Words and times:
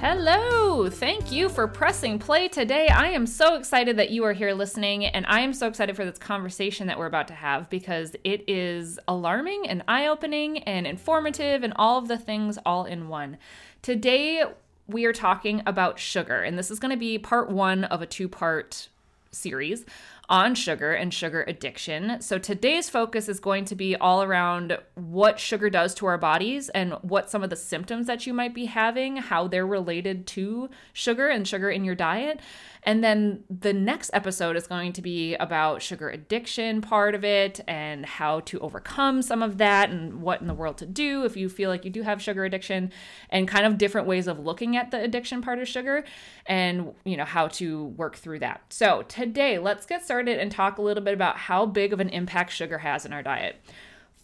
Hello! 0.00 0.88
Thank 0.88 1.30
you 1.30 1.50
for 1.50 1.68
pressing 1.68 2.18
play 2.18 2.48
today. 2.48 2.88
I 2.88 3.08
am 3.08 3.26
so 3.26 3.56
excited 3.56 3.98
that 3.98 4.08
you 4.08 4.24
are 4.24 4.32
here 4.32 4.54
listening, 4.54 5.04
and 5.04 5.26
I 5.26 5.40
am 5.40 5.52
so 5.52 5.68
excited 5.68 5.94
for 5.94 6.06
this 6.06 6.16
conversation 6.16 6.86
that 6.86 6.98
we're 6.98 7.04
about 7.04 7.28
to 7.28 7.34
have 7.34 7.68
because 7.68 8.16
it 8.24 8.42
is 8.48 8.98
alarming 9.06 9.68
and 9.68 9.84
eye 9.86 10.06
opening 10.06 10.62
and 10.62 10.86
informative 10.86 11.62
and 11.62 11.74
all 11.76 11.98
of 11.98 12.08
the 12.08 12.16
things 12.16 12.58
all 12.64 12.86
in 12.86 13.08
one. 13.08 13.36
Today, 13.82 14.42
we 14.86 15.04
are 15.04 15.12
talking 15.12 15.62
about 15.66 15.98
sugar, 15.98 16.40
and 16.40 16.58
this 16.58 16.70
is 16.70 16.78
going 16.78 16.92
to 16.92 16.98
be 16.98 17.18
part 17.18 17.50
one 17.50 17.84
of 17.84 18.00
a 18.00 18.06
two 18.06 18.26
part 18.26 18.88
series 19.32 19.84
on 20.30 20.54
sugar 20.54 20.92
and 20.92 21.12
sugar 21.12 21.44
addiction. 21.48 22.20
So 22.20 22.38
today's 22.38 22.88
focus 22.88 23.28
is 23.28 23.40
going 23.40 23.64
to 23.66 23.74
be 23.74 23.96
all 23.96 24.22
around 24.22 24.78
what 24.94 25.40
sugar 25.40 25.68
does 25.68 25.92
to 25.96 26.06
our 26.06 26.18
bodies 26.18 26.68
and 26.68 26.92
what 27.02 27.28
some 27.28 27.42
of 27.42 27.50
the 27.50 27.56
symptoms 27.56 28.06
that 28.06 28.28
you 28.28 28.32
might 28.32 28.54
be 28.54 28.66
having, 28.66 29.16
how 29.16 29.48
they're 29.48 29.66
related 29.66 30.28
to 30.28 30.70
sugar 30.92 31.28
and 31.28 31.48
sugar 31.48 31.68
in 31.68 31.84
your 31.84 31.96
diet. 31.96 32.38
And 32.82 33.04
then 33.04 33.44
the 33.50 33.72
next 33.72 34.10
episode 34.12 34.56
is 34.56 34.66
going 34.66 34.92
to 34.94 35.02
be 35.02 35.34
about 35.34 35.82
sugar 35.82 36.08
addiction 36.08 36.80
part 36.80 37.14
of 37.14 37.24
it 37.24 37.60
and 37.68 38.06
how 38.06 38.40
to 38.40 38.58
overcome 38.60 39.22
some 39.22 39.42
of 39.42 39.58
that 39.58 39.90
and 39.90 40.22
what 40.22 40.40
in 40.40 40.46
the 40.46 40.54
world 40.54 40.78
to 40.78 40.86
do 40.86 41.24
if 41.24 41.36
you 41.36 41.48
feel 41.48 41.68
like 41.68 41.84
you 41.84 41.90
do 41.90 42.02
have 42.02 42.22
sugar 42.22 42.44
addiction 42.44 42.90
and 43.28 43.46
kind 43.46 43.66
of 43.66 43.76
different 43.76 44.06
ways 44.06 44.26
of 44.26 44.38
looking 44.38 44.76
at 44.76 44.90
the 44.90 45.02
addiction 45.02 45.42
part 45.42 45.58
of 45.58 45.68
sugar 45.68 46.04
and 46.46 46.94
you 47.04 47.16
know 47.16 47.24
how 47.24 47.48
to 47.48 47.84
work 47.84 48.16
through 48.16 48.38
that. 48.38 48.62
So, 48.70 49.02
today 49.08 49.58
let's 49.58 49.86
get 49.86 50.04
started 50.04 50.38
and 50.38 50.50
talk 50.50 50.78
a 50.78 50.82
little 50.82 51.04
bit 51.04 51.14
about 51.14 51.36
how 51.36 51.66
big 51.66 51.92
of 51.92 52.00
an 52.00 52.08
impact 52.08 52.52
sugar 52.52 52.78
has 52.78 53.04
in 53.04 53.12
our 53.12 53.22
diet. 53.22 53.56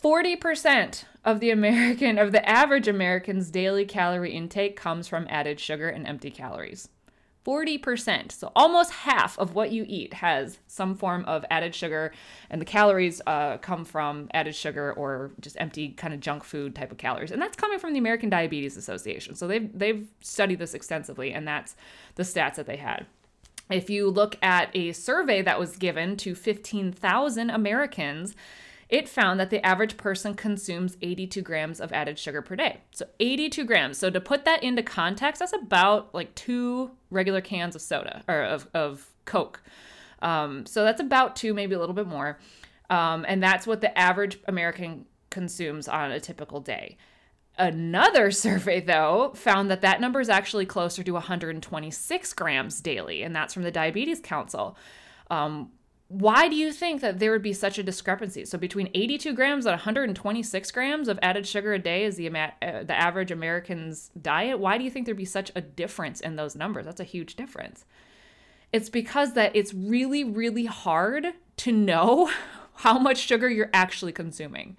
40% 0.02 1.04
of 1.24 1.40
the 1.40 1.50
American 1.50 2.18
of 2.18 2.32
the 2.32 2.46
average 2.48 2.88
American's 2.88 3.50
daily 3.50 3.84
calorie 3.84 4.32
intake 4.32 4.76
comes 4.76 5.08
from 5.08 5.26
added 5.28 5.58
sugar 5.58 5.88
and 5.88 6.06
empty 6.06 6.30
calories. 6.30 6.88
40%. 7.46 8.32
So 8.32 8.50
almost 8.56 8.90
half 8.90 9.38
of 9.38 9.54
what 9.54 9.70
you 9.70 9.84
eat 9.88 10.14
has 10.14 10.58
some 10.66 10.96
form 10.96 11.24
of 11.26 11.44
added 11.50 11.74
sugar, 11.74 12.12
and 12.50 12.60
the 12.60 12.64
calories 12.64 13.22
uh, 13.26 13.58
come 13.58 13.84
from 13.84 14.28
added 14.34 14.56
sugar 14.56 14.92
or 14.94 15.30
just 15.40 15.56
empty 15.60 15.90
kind 15.90 16.12
of 16.12 16.20
junk 16.20 16.42
food 16.42 16.74
type 16.74 16.90
of 16.90 16.98
calories. 16.98 17.30
And 17.30 17.40
that's 17.40 17.56
coming 17.56 17.78
from 17.78 17.92
the 17.92 18.00
American 18.00 18.28
Diabetes 18.28 18.76
Association. 18.76 19.36
So 19.36 19.46
they've, 19.46 19.70
they've 19.78 20.08
studied 20.20 20.58
this 20.58 20.74
extensively, 20.74 21.32
and 21.32 21.46
that's 21.46 21.76
the 22.16 22.24
stats 22.24 22.56
that 22.56 22.66
they 22.66 22.76
had. 22.76 23.06
If 23.70 23.90
you 23.90 24.10
look 24.10 24.36
at 24.42 24.74
a 24.74 24.92
survey 24.92 25.42
that 25.42 25.58
was 25.58 25.76
given 25.76 26.16
to 26.18 26.34
15,000 26.34 27.50
Americans, 27.50 28.34
it 28.88 29.08
found 29.08 29.40
that 29.40 29.50
the 29.50 29.64
average 29.64 29.96
person 29.96 30.34
consumes 30.34 30.96
82 31.02 31.42
grams 31.42 31.80
of 31.80 31.92
added 31.92 32.18
sugar 32.18 32.40
per 32.40 32.54
day. 32.54 32.82
So 32.92 33.06
82 33.18 33.64
grams. 33.64 33.98
So 33.98 34.10
to 34.10 34.20
put 34.20 34.44
that 34.44 34.62
into 34.62 34.82
context, 34.82 35.40
that's 35.40 35.52
about 35.52 36.14
like 36.14 36.34
two 36.34 36.92
regular 37.10 37.40
cans 37.40 37.74
of 37.74 37.82
soda 37.82 38.22
or 38.28 38.42
of, 38.42 38.68
of 38.74 39.08
Coke. 39.24 39.62
Um, 40.22 40.66
so 40.66 40.84
that's 40.84 41.00
about 41.00 41.36
two, 41.36 41.52
maybe 41.52 41.74
a 41.74 41.78
little 41.78 41.94
bit 41.94 42.06
more. 42.06 42.38
Um, 42.88 43.24
and 43.28 43.42
that's 43.42 43.66
what 43.66 43.80
the 43.80 43.96
average 43.98 44.38
American 44.46 45.06
consumes 45.30 45.88
on 45.88 46.12
a 46.12 46.20
typical 46.20 46.60
day. 46.60 46.96
Another 47.58 48.30
survey, 48.30 48.80
though, 48.80 49.32
found 49.34 49.70
that 49.70 49.80
that 49.80 50.00
number 50.00 50.20
is 50.20 50.28
actually 50.28 50.66
closer 50.66 51.02
to 51.02 51.12
126 51.12 52.32
grams 52.34 52.80
daily, 52.80 53.22
and 53.22 53.34
that's 53.34 53.54
from 53.54 53.64
the 53.64 53.70
Diabetes 53.70 54.20
Council. 54.20 54.76
Um, 55.30 55.72
why 56.08 56.48
do 56.48 56.54
you 56.54 56.72
think 56.72 57.00
that 57.00 57.18
there 57.18 57.32
would 57.32 57.42
be 57.42 57.52
such 57.52 57.78
a 57.78 57.82
discrepancy? 57.82 58.44
So 58.44 58.58
between 58.58 58.90
82 58.94 59.32
grams 59.34 59.66
and 59.66 59.72
126 59.72 60.70
grams 60.70 61.08
of 61.08 61.18
added 61.20 61.46
sugar 61.46 61.74
a 61.74 61.78
day 61.80 62.04
is 62.04 62.16
the 62.16 62.28
uh, 62.28 62.50
the 62.84 62.94
average 62.94 63.32
American's 63.32 64.10
diet. 64.20 64.60
Why 64.60 64.78
do 64.78 64.84
you 64.84 64.90
think 64.90 65.06
there'd 65.06 65.16
be 65.16 65.24
such 65.24 65.50
a 65.56 65.60
difference 65.60 66.20
in 66.20 66.36
those 66.36 66.54
numbers? 66.54 66.86
That's 66.86 67.00
a 67.00 67.04
huge 67.04 67.34
difference. 67.34 67.84
It's 68.72 68.88
because 68.88 69.32
that 69.34 69.56
it's 69.56 69.74
really 69.74 70.22
really 70.22 70.66
hard 70.66 71.26
to 71.58 71.72
know 71.72 72.30
how 72.76 72.98
much 72.98 73.18
sugar 73.18 73.48
you're 73.48 73.70
actually 73.72 74.12
consuming 74.12 74.76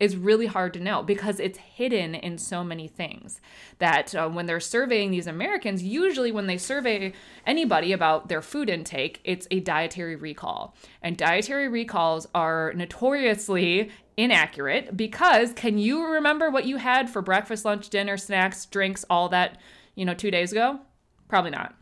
is 0.00 0.16
really 0.16 0.46
hard 0.46 0.72
to 0.72 0.80
know 0.80 1.02
because 1.02 1.38
it's 1.38 1.58
hidden 1.58 2.14
in 2.14 2.38
so 2.38 2.64
many 2.64 2.88
things 2.88 3.40
that 3.78 4.14
uh, 4.14 4.28
when 4.28 4.46
they're 4.46 4.58
surveying 4.58 5.10
these 5.10 5.26
Americans, 5.26 5.82
usually 5.82 6.32
when 6.32 6.46
they 6.46 6.56
survey 6.56 7.12
anybody 7.46 7.92
about 7.92 8.28
their 8.28 8.40
food 8.40 8.70
intake, 8.70 9.20
it's 9.22 9.46
a 9.50 9.60
dietary 9.60 10.16
recall. 10.16 10.74
And 11.02 11.16
dietary 11.16 11.68
recalls 11.68 12.26
are 12.34 12.72
notoriously 12.74 13.90
inaccurate 14.16 14.96
because 14.96 15.52
can 15.52 15.78
you 15.78 16.06
remember 16.06 16.50
what 16.50 16.64
you 16.64 16.78
had 16.78 17.08
for 17.10 17.20
breakfast, 17.20 17.64
lunch, 17.66 17.90
dinner, 17.90 18.16
snacks, 18.16 18.64
drinks, 18.66 19.04
all 19.10 19.28
that, 19.28 19.58
you 19.94 20.06
know, 20.06 20.14
2 20.14 20.30
days 20.30 20.50
ago? 20.50 20.80
Probably 21.28 21.50
not. 21.50 21.74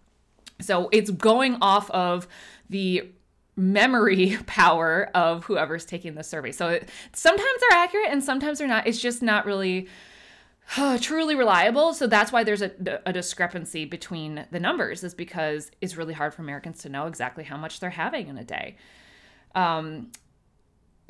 So 0.61 0.89
it's 0.93 1.11
going 1.11 1.59
off 1.63 1.89
of 1.93 2.27
the 2.69 3.13
memory 3.59 4.39
power 4.47 5.11
of 5.15 5.45
whoever's 5.45 5.85
taking 5.85 6.15
the 6.15 6.23
survey. 6.23 6.53
So 6.53 6.69
it, 6.69 6.89
sometimes 7.13 7.61
they're 7.61 7.79
accurate 7.79 8.09
and 8.09 8.23
sometimes 8.23 8.59
they're 8.59 8.69
not. 8.69 8.87
It's 8.87 9.01
just 9.01 9.23
not 9.23 9.45
really 9.45 9.89
uh, 10.77 10.99
truly 11.01 11.35
reliable. 11.35 11.93
So 11.93 12.07
that's 12.07 12.33
why 12.33 12.45
there's 12.45 12.63
a, 12.63 12.71
a 13.05 13.13
discrepancy 13.13 13.85
between 13.85 14.47
the 14.51 14.61
numbers, 14.61 15.05
is 15.05 15.15
because 15.15 15.71
it's 15.81 15.97
really 15.97 16.15
hard 16.15 16.33
for 16.33 16.43
Americans 16.43 16.79
to 16.83 16.89
know 16.89 17.07
exactly 17.07 17.45
how 17.45 17.57
much 17.57 17.81
they're 17.81 17.91
having 17.91 18.29
in 18.29 18.39
a 18.39 18.45
day. 18.45 18.77
Um, 19.55 20.13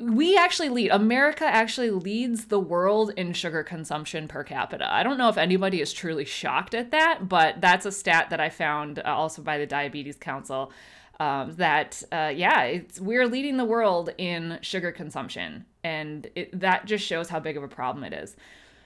we 0.01 0.37
actually 0.37 0.69
lead 0.69 0.89
america 0.91 1.43
actually 1.43 1.91
leads 1.91 2.45
the 2.45 2.59
world 2.59 3.11
in 3.17 3.33
sugar 3.33 3.63
consumption 3.63 4.29
per 4.29 4.45
capita 4.45 4.89
i 4.93 5.03
don't 5.03 5.17
know 5.17 5.27
if 5.27 5.37
anybody 5.37 5.81
is 5.81 5.91
truly 5.91 6.23
shocked 6.23 6.73
at 6.73 6.91
that 6.91 7.27
but 7.27 7.59
that's 7.59 7.85
a 7.85 7.91
stat 7.91 8.29
that 8.29 8.39
i 8.39 8.47
found 8.47 8.99
uh, 8.99 9.03
also 9.05 9.41
by 9.41 9.57
the 9.57 9.67
diabetes 9.67 10.15
council 10.15 10.71
um, 11.19 11.55
that 11.55 12.01
uh, 12.11 12.31
yeah, 12.33 12.63
it's 12.63 12.99
we're 12.99 13.27
leading 13.27 13.57
the 13.57 13.65
world 13.65 14.11
in 14.17 14.59
sugar 14.61 14.91
consumption, 14.91 15.65
and 15.83 16.29
it, 16.35 16.57
that 16.59 16.85
just 16.85 17.05
shows 17.05 17.29
how 17.29 17.39
big 17.39 17.57
of 17.57 17.63
a 17.63 17.67
problem 17.67 18.03
it 18.03 18.13
is. 18.13 18.35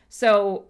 So, 0.10 0.66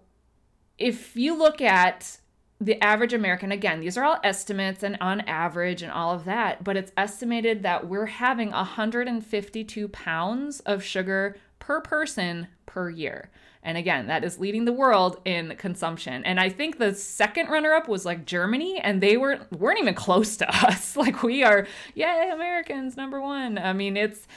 if 0.78 1.16
you 1.16 1.36
look 1.36 1.60
at 1.60 2.18
the 2.60 2.80
average 2.82 3.12
American, 3.12 3.50
again, 3.50 3.80
these 3.80 3.96
are 3.96 4.04
all 4.04 4.20
estimates 4.22 4.82
and 4.82 4.96
on 5.00 5.20
average 5.22 5.82
and 5.82 5.90
all 5.90 6.14
of 6.14 6.24
that, 6.24 6.62
but 6.62 6.76
it's 6.76 6.92
estimated 6.96 7.62
that 7.62 7.88
we're 7.88 8.06
having 8.06 8.50
152 8.50 9.88
pounds 9.88 10.60
of 10.60 10.82
sugar 10.82 11.36
per 11.58 11.80
person 11.80 12.48
per 12.66 12.90
year. 12.90 13.30
And 13.64 13.78
again, 13.78 14.08
that 14.08 14.24
is 14.24 14.38
leading 14.38 14.66
the 14.66 14.72
world 14.72 15.20
in 15.24 15.56
consumption. 15.56 16.22
And 16.24 16.38
I 16.38 16.50
think 16.50 16.78
the 16.78 16.94
second 16.94 17.48
runner 17.48 17.72
up 17.72 17.88
was 17.88 18.04
like 18.04 18.26
Germany, 18.26 18.78
and 18.78 19.02
they 19.02 19.16
weren't 19.16 19.50
weren't 19.52 19.80
even 19.80 19.94
close 19.94 20.36
to 20.36 20.48
us. 20.66 20.96
like 20.96 21.22
we 21.22 21.42
are, 21.42 21.66
yay, 21.94 22.30
Americans 22.32 22.96
number 22.96 23.20
one. 23.20 23.56
I 23.56 23.72
mean, 23.72 23.96
it's 23.96 24.28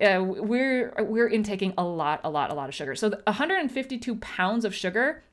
uh, 0.00 0.22
we're 0.22 0.94
we're 1.00 1.28
intaking 1.28 1.74
a 1.76 1.84
lot, 1.84 2.20
a 2.22 2.30
lot, 2.30 2.50
a 2.50 2.54
lot 2.54 2.68
of 2.68 2.74
sugar. 2.74 2.94
So 2.94 3.10
152 3.26 4.16
pounds 4.16 4.64
of 4.64 4.74
sugar, 4.74 5.24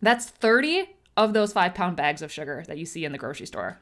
that's 0.00 0.26
30 0.26 0.88
of 1.18 1.34
those 1.34 1.52
five 1.52 1.74
pound 1.74 1.96
bags 1.96 2.22
of 2.22 2.32
sugar 2.32 2.64
that 2.66 2.78
you 2.78 2.86
see 2.86 3.04
in 3.04 3.12
the 3.12 3.18
grocery 3.18 3.46
store. 3.46 3.78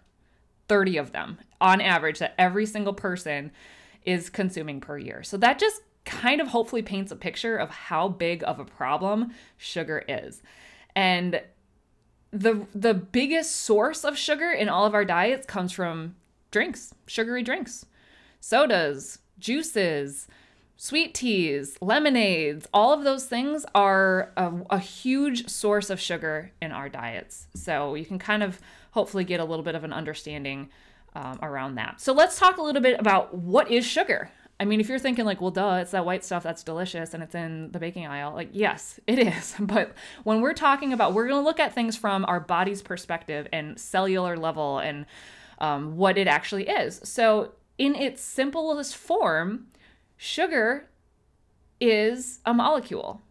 30 0.68 0.96
of 0.96 1.12
them 1.12 1.38
on 1.60 1.80
average 1.80 2.18
that 2.18 2.34
every 2.38 2.66
single 2.66 2.94
person 2.94 3.52
is 4.04 4.30
consuming 4.30 4.80
per 4.80 4.98
year. 4.98 5.22
So 5.22 5.36
that 5.36 5.58
just 5.58 5.82
kind 6.04 6.40
of 6.40 6.48
hopefully 6.48 6.82
paints 6.82 7.10
a 7.12 7.16
picture 7.16 7.56
of 7.56 7.70
how 7.70 8.08
big 8.08 8.42
of 8.44 8.58
a 8.58 8.64
problem 8.64 9.32
sugar 9.56 10.04
is. 10.08 10.42
And 10.94 11.42
the 12.32 12.66
the 12.74 12.94
biggest 12.94 13.56
source 13.56 14.04
of 14.04 14.18
sugar 14.18 14.50
in 14.50 14.68
all 14.68 14.86
of 14.86 14.94
our 14.94 15.04
diets 15.04 15.46
comes 15.46 15.72
from 15.72 16.16
drinks, 16.50 16.94
sugary 17.06 17.42
drinks. 17.42 17.86
Sodas, 18.40 19.18
juices, 19.38 20.28
sweet 20.76 21.14
teas, 21.14 21.78
lemonades, 21.80 22.66
all 22.74 22.92
of 22.92 23.04
those 23.04 23.26
things 23.26 23.64
are 23.74 24.32
a, 24.36 24.52
a, 24.70 24.78
huge 24.78 25.48
source 25.48 25.88
of 25.88 26.00
sugar 26.00 26.52
in 26.60 26.72
our 26.72 26.88
diets. 26.88 27.46
So 27.54 27.94
you 27.94 28.04
can 28.04 28.18
kind 28.18 28.42
of 28.42 28.60
hopefully 28.90 29.24
get 29.24 29.40
a 29.40 29.44
little 29.44 29.64
bit 29.64 29.74
of 29.74 29.84
an 29.84 29.92
understanding 29.92 30.68
um, 31.14 31.38
around 31.42 31.76
that. 31.76 32.00
So 32.00 32.12
let's 32.12 32.38
talk 32.38 32.58
a 32.58 32.62
little 32.62 32.82
bit 32.82 32.98
about 33.00 33.34
what 33.34 33.70
is 33.70 33.86
sugar. 33.86 34.30
I 34.60 34.64
mean, 34.64 34.80
if 34.80 34.88
you're 34.88 34.98
thinking 34.98 35.24
like, 35.24 35.40
well, 35.40 35.50
duh, 35.50 35.78
it's 35.82 35.90
that 35.90 36.06
white 36.06 36.24
stuff 36.24 36.42
that's 36.42 36.62
delicious 36.62 37.12
and 37.12 37.22
it's 37.22 37.34
in 37.34 37.72
the 37.72 37.80
baking 37.80 38.06
aisle, 38.06 38.32
like, 38.34 38.50
yes, 38.52 39.00
it 39.06 39.18
is. 39.18 39.54
But 39.60 39.94
when 40.22 40.40
we're 40.40 40.54
talking 40.54 40.92
about, 40.92 41.14
we're 41.14 41.26
going 41.26 41.40
to 41.40 41.44
look 41.44 41.60
at 41.60 41.74
things 41.74 41.96
from 41.96 42.24
our 42.26 42.40
body's 42.40 42.82
perspective 42.82 43.48
and 43.52 43.78
cellular 43.78 44.36
level 44.36 44.78
and 44.78 45.06
um, 45.58 45.96
what 45.96 46.18
it 46.18 46.26
actually 46.26 46.68
is. 46.68 47.00
So 47.04 47.52
in 47.78 47.94
its 47.94 48.22
simplest 48.22 48.96
form, 48.96 49.66
sugar 50.16 50.88
is 51.80 52.40
a 52.46 52.54
molecule. 52.54 53.22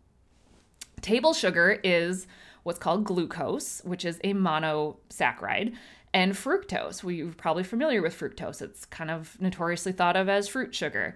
Table 1.01 1.33
sugar 1.33 1.79
is 1.83 2.27
what's 2.63 2.79
called 2.79 3.03
glucose, 3.03 3.81
which 3.83 4.05
is 4.05 4.19
a 4.23 4.33
monosaccharide, 4.33 5.75
and 6.13 6.33
fructose. 6.33 7.03
We're 7.03 7.31
probably 7.31 7.63
familiar 7.63 8.01
with 8.01 8.17
fructose. 8.17 8.61
It's 8.61 8.85
kind 8.85 9.11
of 9.11 9.39
notoriously 9.39 9.91
thought 9.91 10.15
of 10.15 10.29
as 10.29 10.47
fruit 10.47 10.73
sugar. 10.73 11.15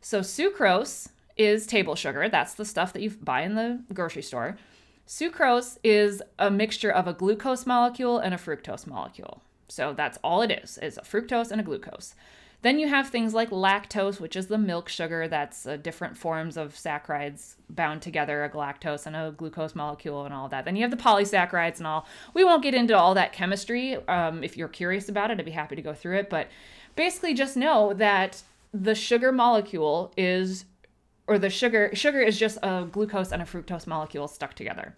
So 0.00 0.20
sucrose 0.20 1.08
is 1.36 1.66
table 1.66 1.94
sugar. 1.94 2.28
That's 2.28 2.54
the 2.54 2.64
stuff 2.64 2.92
that 2.92 3.02
you 3.02 3.10
buy 3.10 3.42
in 3.42 3.54
the 3.54 3.82
grocery 3.92 4.22
store. 4.22 4.58
Sucrose 5.06 5.78
is 5.82 6.22
a 6.38 6.50
mixture 6.50 6.90
of 6.90 7.06
a 7.06 7.12
glucose 7.12 7.66
molecule 7.66 8.18
and 8.18 8.34
a 8.34 8.38
fructose 8.38 8.86
molecule. 8.86 9.42
So 9.68 9.92
that's 9.92 10.18
all 10.24 10.42
it 10.42 10.50
is, 10.50 10.78
is 10.78 10.98
a 10.98 11.02
fructose 11.02 11.50
and 11.50 11.60
a 11.60 11.64
glucose. 11.64 12.14
Then 12.62 12.80
you 12.80 12.88
have 12.88 13.08
things 13.08 13.34
like 13.34 13.50
lactose, 13.50 14.18
which 14.18 14.34
is 14.34 14.48
the 14.48 14.58
milk 14.58 14.88
sugar 14.88 15.28
that's 15.28 15.64
uh, 15.64 15.76
different 15.76 16.16
forms 16.16 16.56
of 16.56 16.74
saccharides 16.74 17.54
bound 17.70 18.02
together, 18.02 18.42
a 18.42 18.50
galactose 18.50 19.06
and 19.06 19.14
a 19.14 19.32
glucose 19.36 19.76
molecule 19.76 20.24
and 20.24 20.34
all 20.34 20.48
that. 20.48 20.64
Then 20.64 20.74
you 20.74 20.82
have 20.82 20.90
the 20.90 20.96
polysaccharides 20.96 21.78
and 21.78 21.86
all. 21.86 22.06
We 22.34 22.42
won't 22.42 22.64
get 22.64 22.74
into 22.74 22.98
all 22.98 23.14
that 23.14 23.32
chemistry. 23.32 23.94
Um, 24.08 24.42
if 24.42 24.56
you're 24.56 24.66
curious 24.66 25.08
about 25.08 25.30
it, 25.30 25.38
I'd 25.38 25.44
be 25.44 25.52
happy 25.52 25.76
to 25.76 25.82
go 25.82 25.94
through 25.94 26.16
it. 26.16 26.28
But 26.28 26.48
basically, 26.96 27.32
just 27.32 27.56
know 27.56 27.94
that 27.94 28.42
the 28.74 28.96
sugar 28.96 29.30
molecule 29.30 30.12
is, 30.16 30.64
or 31.28 31.38
the 31.38 31.50
sugar 31.50 31.90
sugar 31.94 32.20
is 32.20 32.40
just 32.40 32.58
a 32.64 32.88
glucose 32.90 33.30
and 33.30 33.40
a 33.40 33.44
fructose 33.44 33.86
molecule 33.86 34.26
stuck 34.26 34.54
together. 34.54 34.96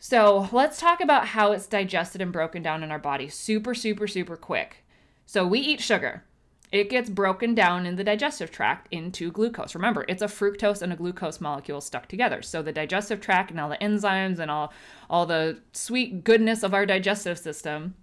So 0.00 0.48
let's 0.50 0.80
talk 0.80 1.00
about 1.00 1.28
how 1.28 1.52
it's 1.52 1.66
digested 1.68 2.20
and 2.20 2.32
broken 2.32 2.60
down 2.60 2.82
in 2.82 2.90
our 2.90 2.98
body 2.98 3.28
super, 3.28 3.72
super, 3.72 4.08
super 4.08 4.36
quick. 4.36 4.84
So 5.26 5.46
we 5.46 5.60
eat 5.60 5.80
sugar 5.80 6.24
it 6.72 6.88
gets 6.88 7.10
broken 7.10 7.54
down 7.54 7.84
in 7.84 7.96
the 7.96 8.04
digestive 8.04 8.50
tract 8.50 8.86
into 8.92 9.32
glucose. 9.32 9.74
Remember, 9.74 10.04
it's 10.08 10.22
a 10.22 10.26
fructose 10.26 10.82
and 10.82 10.92
a 10.92 10.96
glucose 10.96 11.40
molecule 11.40 11.80
stuck 11.80 12.06
together. 12.06 12.42
So 12.42 12.62
the 12.62 12.72
digestive 12.72 13.20
tract 13.20 13.50
and 13.50 13.58
all 13.58 13.68
the 13.68 13.76
enzymes 13.78 14.38
and 14.38 14.50
all 14.50 14.72
all 15.08 15.26
the 15.26 15.60
sweet 15.72 16.22
goodness 16.22 16.62
of 16.62 16.72
our 16.72 16.86
digestive 16.86 17.38
system 17.38 17.94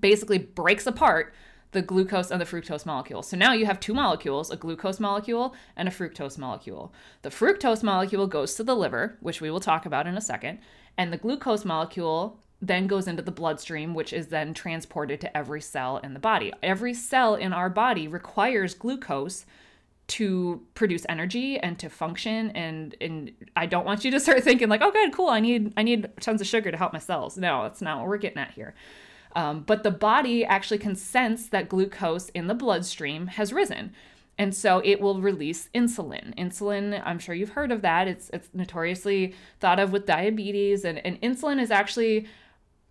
basically 0.00 0.38
breaks 0.38 0.86
apart 0.86 1.34
the 1.72 1.82
glucose 1.82 2.30
and 2.30 2.40
the 2.40 2.44
fructose 2.44 2.86
molecule. 2.86 3.22
So 3.22 3.36
now 3.36 3.52
you 3.52 3.66
have 3.66 3.80
two 3.80 3.92
molecules, 3.92 4.50
a 4.50 4.56
glucose 4.56 5.00
molecule 5.00 5.54
and 5.76 5.88
a 5.88 5.90
fructose 5.90 6.38
molecule. 6.38 6.94
The 7.22 7.30
fructose 7.30 7.82
molecule 7.82 8.28
goes 8.28 8.54
to 8.54 8.64
the 8.64 8.76
liver, 8.76 9.18
which 9.20 9.40
we 9.40 9.50
will 9.50 9.60
talk 9.60 9.84
about 9.84 10.06
in 10.06 10.16
a 10.16 10.20
second, 10.20 10.60
and 10.96 11.12
the 11.12 11.18
glucose 11.18 11.64
molecule 11.64 12.40
then 12.62 12.86
goes 12.86 13.06
into 13.06 13.22
the 13.22 13.30
bloodstream, 13.30 13.94
which 13.94 14.12
is 14.12 14.28
then 14.28 14.54
transported 14.54 15.20
to 15.20 15.36
every 15.36 15.60
cell 15.60 15.98
in 15.98 16.14
the 16.14 16.20
body. 16.20 16.52
Every 16.62 16.94
cell 16.94 17.34
in 17.34 17.52
our 17.52 17.68
body 17.68 18.08
requires 18.08 18.74
glucose 18.74 19.44
to 20.08 20.62
produce 20.74 21.04
energy 21.08 21.58
and 21.58 21.78
to 21.80 21.90
function 21.90 22.50
and 22.50 22.94
and 23.00 23.32
I 23.56 23.66
don't 23.66 23.84
want 23.84 24.04
you 24.04 24.10
to 24.12 24.20
start 24.20 24.42
thinking 24.44 24.68
like, 24.68 24.80
oh 24.82 24.92
good, 24.92 25.12
cool, 25.12 25.28
I 25.28 25.40
need 25.40 25.72
I 25.76 25.82
need 25.82 26.08
tons 26.20 26.40
of 26.40 26.46
sugar 26.46 26.70
to 26.70 26.76
help 26.76 26.92
my 26.92 26.98
cells. 26.98 27.36
No, 27.36 27.64
that's 27.64 27.82
not 27.82 27.98
what 27.98 28.08
we're 28.08 28.18
getting 28.18 28.38
at 28.38 28.52
here. 28.52 28.74
Um, 29.34 29.64
but 29.66 29.82
the 29.82 29.90
body 29.90 30.44
actually 30.44 30.78
can 30.78 30.96
sense 30.96 31.48
that 31.48 31.68
glucose 31.68 32.30
in 32.30 32.46
the 32.46 32.54
bloodstream 32.54 33.26
has 33.26 33.52
risen. 33.52 33.92
And 34.38 34.54
so 34.54 34.80
it 34.84 35.00
will 35.00 35.20
release 35.20 35.68
insulin. 35.74 36.34
Insulin, 36.36 37.02
I'm 37.04 37.18
sure 37.18 37.34
you've 37.34 37.50
heard 37.50 37.72
of 37.72 37.82
that. 37.82 38.06
It's 38.06 38.30
it's 38.32 38.48
notoriously 38.54 39.34
thought 39.60 39.80
of 39.80 39.92
with 39.92 40.06
diabetes 40.06 40.84
and, 40.84 41.04
and 41.04 41.20
insulin 41.20 41.60
is 41.60 41.70
actually 41.70 42.26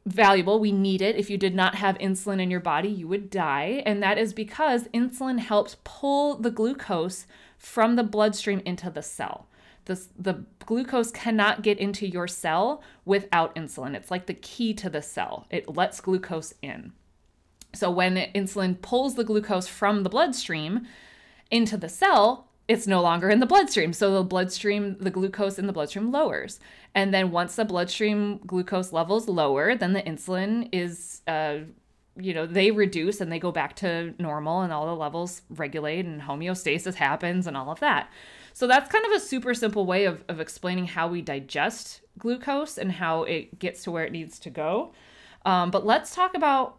valuable. 0.06 0.60
We 0.60 0.72
need 0.72 1.02
it. 1.02 1.16
If 1.16 1.30
you 1.30 1.38
did 1.38 1.56
not 1.56 1.76
have 1.76 1.98
insulin 1.98 2.42
in 2.42 2.52
your 2.52 2.60
body, 2.60 2.90
you 2.90 3.08
would 3.08 3.30
die. 3.30 3.82
And 3.86 4.02
that 4.04 4.18
is 4.18 4.34
because 4.34 4.84
insulin 4.90 5.40
helps 5.40 5.78
pull 5.84 6.36
the 6.38 6.52
glucose 6.52 7.26
from 7.58 7.96
the 7.96 8.04
bloodstream 8.04 8.62
into 8.66 8.90
the 8.90 9.02
cell. 9.02 9.48
The, 9.86 10.04
the 10.18 10.46
glucose 10.66 11.12
cannot 11.12 11.62
get 11.62 11.80
into 11.80 12.08
your 12.08 12.28
cell 12.28 12.84
without 13.04 13.56
insulin. 13.56 13.96
It's 13.96 14.12
like 14.12 14.26
the 14.26 14.34
key 14.34 14.74
to 14.76 14.90
the 14.90 15.02
cell, 15.02 15.46
it 15.50 15.76
lets 15.76 16.02
glucose 16.02 16.54
in. 16.62 16.94
So 17.74 17.92
when 17.92 18.16
insulin 18.34 18.82
pulls 18.82 19.16
the 19.16 19.24
glucose 19.24 19.68
from 19.68 20.04
the 20.04 20.10
bloodstream 20.10 20.88
into 21.52 21.78
the 21.78 21.90
cell, 21.90 22.48
it's 22.68 22.88
no 22.88 23.02
longer 23.02 23.30
in 23.30 23.40
the 23.40 23.46
bloodstream. 23.46 23.94
So 23.94 24.14
the 24.14 24.24
bloodstream, 24.24 24.98
the 25.00 25.12
glucose 25.12 25.60
in 25.60 25.68
the 25.68 25.74
bloodstream 25.74 26.12
lowers. 26.12 26.60
And 26.96 27.14
then 27.14 27.32
once 27.32 27.56
the 27.56 27.66
bloodstream 27.66 28.40
glucose 28.46 28.92
levels 28.92 29.28
lower, 29.28 29.76
then 29.76 29.94
the 29.94 30.02
insulin 30.02 30.70
is, 30.72 31.22
uh, 31.28 31.60
you 32.18 32.34
know, 32.34 32.46
they 32.46 32.72
reduce 32.72 33.22
and 33.22 33.32
they 33.32 33.40
go 33.40 33.52
back 33.52 33.76
to 33.78 34.14
normal 34.18 34.62
and 34.62 34.74
all 34.74 34.88
the 34.88 34.96
levels 34.96 35.42
regulate 35.50 36.06
and 36.06 36.22
homeostasis 36.22 36.96
happens 36.96 37.46
and 37.46 37.56
all 37.56 37.70
of 37.70 37.80
that. 37.82 38.10
So 38.54 38.68
that's 38.68 38.90
kind 38.90 39.06
of 39.06 39.12
a 39.12 39.20
super 39.20 39.54
simple 39.54 39.86
way 39.86 40.06
of, 40.06 40.24
of 40.30 40.40
explaining 40.40 40.88
how 40.88 41.08
we 41.08 41.22
digest 41.22 42.02
glucose 42.18 42.78
and 42.78 42.94
how 42.94 43.24
it 43.24 43.60
gets 43.60 43.84
to 43.84 43.92
where 43.92 44.06
it 44.06 44.14
needs 44.14 44.40
to 44.40 44.50
go. 44.50 44.94
Um, 45.46 45.70
but 45.72 45.86
let's 45.86 46.16
talk 46.16 46.36
about 46.36 46.78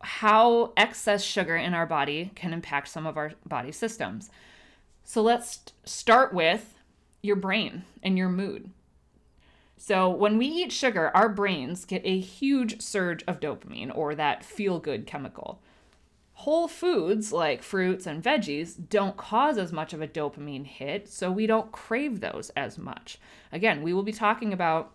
how 0.00 0.72
excess 0.76 1.22
sugar 1.22 1.56
in 1.56 1.72
our 1.72 1.86
body 1.86 2.32
can 2.34 2.52
impact 2.52 2.88
some 2.88 3.06
of 3.06 3.16
our 3.16 3.32
body 3.46 3.72
systems. 3.72 4.30
So 5.08 5.22
let's 5.22 5.60
start 5.86 6.34
with 6.34 6.74
your 7.22 7.36
brain 7.36 7.84
and 8.02 8.18
your 8.18 8.28
mood. 8.28 8.68
So, 9.78 10.10
when 10.10 10.36
we 10.36 10.44
eat 10.44 10.70
sugar, 10.70 11.10
our 11.16 11.30
brains 11.30 11.86
get 11.86 12.02
a 12.04 12.20
huge 12.20 12.82
surge 12.82 13.24
of 13.26 13.40
dopamine 13.40 13.90
or 13.96 14.14
that 14.14 14.44
feel 14.44 14.78
good 14.78 15.06
chemical. 15.06 15.62
Whole 16.34 16.68
foods 16.68 17.32
like 17.32 17.62
fruits 17.62 18.06
and 18.06 18.22
veggies 18.22 18.74
don't 18.90 19.16
cause 19.16 19.56
as 19.56 19.72
much 19.72 19.94
of 19.94 20.02
a 20.02 20.06
dopamine 20.06 20.66
hit, 20.66 21.08
so 21.08 21.32
we 21.32 21.46
don't 21.46 21.72
crave 21.72 22.20
those 22.20 22.50
as 22.50 22.76
much. 22.76 23.18
Again, 23.50 23.82
we 23.82 23.94
will 23.94 24.02
be 24.02 24.12
talking 24.12 24.52
about 24.52 24.92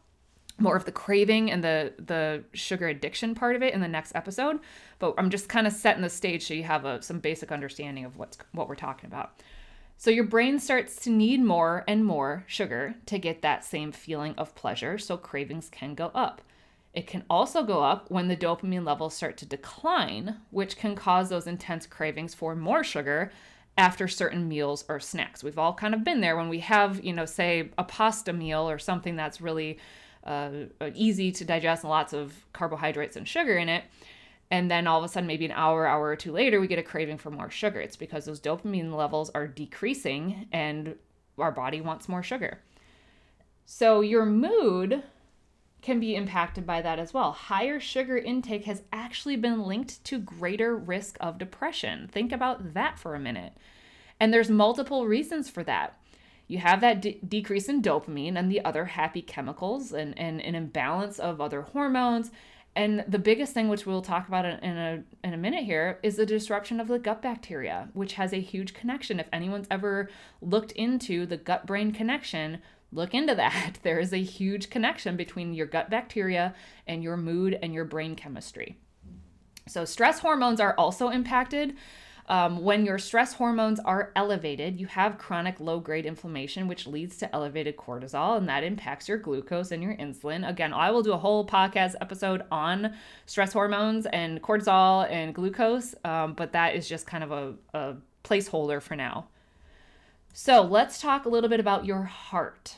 more 0.59 0.75
of 0.75 0.85
the 0.85 0.91
craving 0.91 1.49
and 1.49 1.63
the 1.63 1.93
the 1.97 2.43
sugar 2.53 2.87
addiction 2.87 3.33
part 3.33 3.55
of 3.55 3.63
it 3.63 3.73
in 3.73 3.81
the 3.81 3.87
next 3.87 4.13
episode, 4.13 4.59
but 4.99 5.15
I'm 5.17 5.31
just 5.31 5.49
kind 5.49 5.65
of 5.65 5.73
setting 5.73 6.03
the 6.03 6.09
stage 6.11 6.45
so 6.45 6.53
you 6.53 6.65
have 6.65 6.85
a, 6.85 7.01
some 7.01 7.17
basic 7.17 7.51
understanding 7.51 8.05
of 8.05 8.15
what's 8.15 8.37
what 8.51 8.69
we're 8.69 8.75
talking 8.75 9.07
about. 9.07 9.41
So 9.97 10.11
your 10.11 10.25
brain 10.25 10.59
starts 10.59 10.97
to 11.03 11.09
need 11.09 11.41
more 11.41 11.83
and 11.87 12.03
more 12.03 12.43
sugar 12.45 12.95
to 13.05 13.17
get 13.17 13.41
that 13.41 13.63
same 13.63 13.91
feeling 13.91 14.33
of 14.37 14.55
pleasure, 14.55 14.97
so 14.97 15.15
cravings 15.15 15.69
can 15.69 15.95
go 15.95 16.07
up. 16.13 16.41
It 16.93 17.07
can 17.07 17.23
also 17.29 17.63
go 17.63 17.81
up 17.81 18.11
when 18.11 18.27
the 18.27 18.35
dopamine 18.37 18.85
levels 18.85 19.15
start 19.15 19.37
to 19.37 19.45
decline, 19.45 20.37
which 20.51 20.77
can 20.77 20.95
cause 20.95 21.29
those 21.29 21.47
intense 21.47 21.87
cravings 21.87 22.33
for 22.33 22.55
more 22.55 22.83
sugar 22.83 23.31
after 23.77 24.07
certain 24.07 24.47
meals 24.47 24.85
or 24.87 24.99
snacks. 24.99 25.43
We've 25.43 25.57
all 25.57 25.73
kind 25.73 25.95
of 25.95 26.03
been 26.03 26.21
there 26.21 26.37
when 26.37 26.49
we 26.49 26.59
have, 26.59 27.03
you 27.03 27.13
know, 27.13 27.25
say 27.25 27.69
a 27.77 27.83
pasta 27.83 28.33
meal 28.33 28.69
or 28.69 28.77
something 28.77 29.15
that's 29.15 29.41
really 29.41 29.79
uh, 30.23 30.51
easy 30.93 31.31
to 31.31 31.45
digest 31.45 31.83
and 31.83 31.89
lots 31.89 32.13
of 32.13 32.45
carbohydrates 32.53 33.15
and 33.15 33.27
sugar 33.27 33.57
in 33.57 33.69
it 33.69 33.83
and 34.51 34.69
then 34.69 34.87
all 34.87 34.99
of 34.99 35.05
a 35.05 35.07
sudden 35.07 35.27
maybe 35.27 35.45
an 35.45 35.51
hour 35.51 35.85
hour 35.85 36.07
or 36.07 36.15
two 36.15 36.31
later 36.31 36.59
we 36.59 36.67
get 36.67 36.79
a 36.79 36.83
craving 36.83 37.17
for 37.17 37.31
more 37.31 37.49
sugar. 37.49 37.79
It's 37.79 37.95
because 37.95 38.25
those 38.25 38.39
dopamine 38.39 38.95
levels 38.95 39.29
are 39.31 39.47
decreasing 39.47 40.47
and 40.51 40.95
our 41.37 41.51
body 41.51 41.81
wants 41.81 42.09
more 42.09 42.23
sugar. 42.23 42.61
So 43.65 44.01
your 44.01 44.25
mood 44.25 45.03
can 45.81 45.99
be 45.99 46.15
impacted 46.15 46.65
by 46.65 46.81
that 46.81 46.97
as 46.97 47.13
well. 47.13 47.31
Higher 47.31 47.79
sugar 47.79 48.17
intake 48.17 48.65
has 48.65 48.83
actually 48.91 49.35
been 49.35 49.63
linked 49.63 50.03
to 50.05 50.17
greater 50.17 50.75
risk 50.75 51.17
of 51.19 51.37
depression. 51.37 52.07
Think 52.07 52.31
about 52.31 52.73
that 52.73 52.97
for 52.97 53.15
a 53.15 53.19
minute. 53.19 53.53
And 54.19 54.33
there's 54.33 54.49
multiple 54.49 55.05
reasons 55.05 55.49
for 55.49 55.63
that. 55.63 55.99
You 56.47 56.59
have 56.59 56.81
that 56.81 57.01
de- 57.01 57.19
decrease 57.27 57.67
in 57.67 57.81
dopamine 57.81 58.37
and 58.37 58.49
the 58.49 58.63
other 58.63 58.85
happy 58.85 59.21
chemicals 59.21 59.91
and, 59.91 60.17
and 60.17 60.39
an 60.41 60.55
imbalance 60.55 61.19
of 61.19 61.41
other 61.41 61.61
hormones 61.61 62.31
and 62.75 63.05
the 63.07 63.19
biggest 63.19 63.53
thing, 63.53 63.69
which 63.69 63.85
we'll 63.85 64.01
talk 64.01 64.27
about 64.27 64.45
in 64.45 64.77
a, 64.77 65.03
in 65.23 65.33
a 65.33 65.37
minute 65.37 65.63
here, 65.63 65.99
is 66.01 66.15
the 66.15 66.25
disruption 66.25 66.79
of 66.79 66.87
the 66.87 66.97
gut 66.97 67.21
bacteria, 67.21 67.89
which 67.93 68.13
has 68.13 68.33
a 68.33 68.39
huge 68.41 68.73
connection. 68.73 69.19
If 69.19 69.27
anyone's 69.31 69.67
ever 69.69 70.09
looked 70.41 70.71
into 70.71 71.25
the 71.25 71.37
gut 71.37 71.67
brain 71.67 71.91
connection, 71.91 72.59
look 72.91 73.13
into 73.13 73.35
that. 73.35 73.77
There 73.83 73.99
is 73.99 74.11
a 74.11 74.23
huge 74.23 74.71
connection 74.71 75.15
between 75.15 75.53
your 75.53 75.67
gut 75.67 75.89
bacteria 75.89 76.55
and 76.87 77.03
your 77.03 77.17
mood 77.17 77.59
and 77.61 77.73
your 77.73 77.85
brain 77.85 78.15
chemistry. 78.15 78.77
So, 79.67 79.85
stress 79.85 80.19
hormones 80.19 80.59
are 80.59 80.75
also 80.77 81.09
impacted. 81.09 81.75
Um, 82.29 82.63
when 82.63 82.85
your 82.85 82.97
stress 82.97 83.33
hormones 83.33 83.79
are 83.81 84.11
elevated, 84.15 84.79
you 84.79 84.87
have 84.87 85.17
chronic 85.17 85.59
low 85.59 85.79
grade 85.79 86.05
inflammation, 86.05 86.67
which 86.67 86.87
leads 86.87 87.17
to 87.17 87.35
elevated 87.35 87.75
cortisol, 87.75 88.37
and 88.37 88.47
that 88.47 88.63
impacts 88.63 89.09
your 89.09 89.17
glucose 89.17 89.71
and 89.71 89.83
your 89.83 89.95
insulin. 89.95 90.47
Again, 90.47 90.73
I 90.73 90.91
will 90.91 91.03
do 91.03 91.11
a 91.11 91.17
whole 91.17 91.45
podcast 91.45 91.95
episode 91.99 92.43
on 92.49 92.93
stress 93.25 93.51
hormones 93.51 94.05
and 94.07 94.41
cortisol 94.41 95.09
and 95.11 95.35
glucose, 95.35 95.95
um, 96.05 96.33
but 96.33 96.53
that 96.53 96.75
is 96.75 96.87
just 96.87 97.05
kind 97.05 97.23
of 97.23 97.31
a, 97.31 97.53
a 97.73 97.95
placeholder 98.23 98.81
for 98.81 98.95
now. 98.95 99.27
So, 100.31 100.61
let's 100.61 101.01
talk 101.01 101.25
a 101.25 101.29
little 101.29 101.49
bit 101.49 101.59
about 101.59 101.85
your 101.85 102.03
heart. 102.03 102.77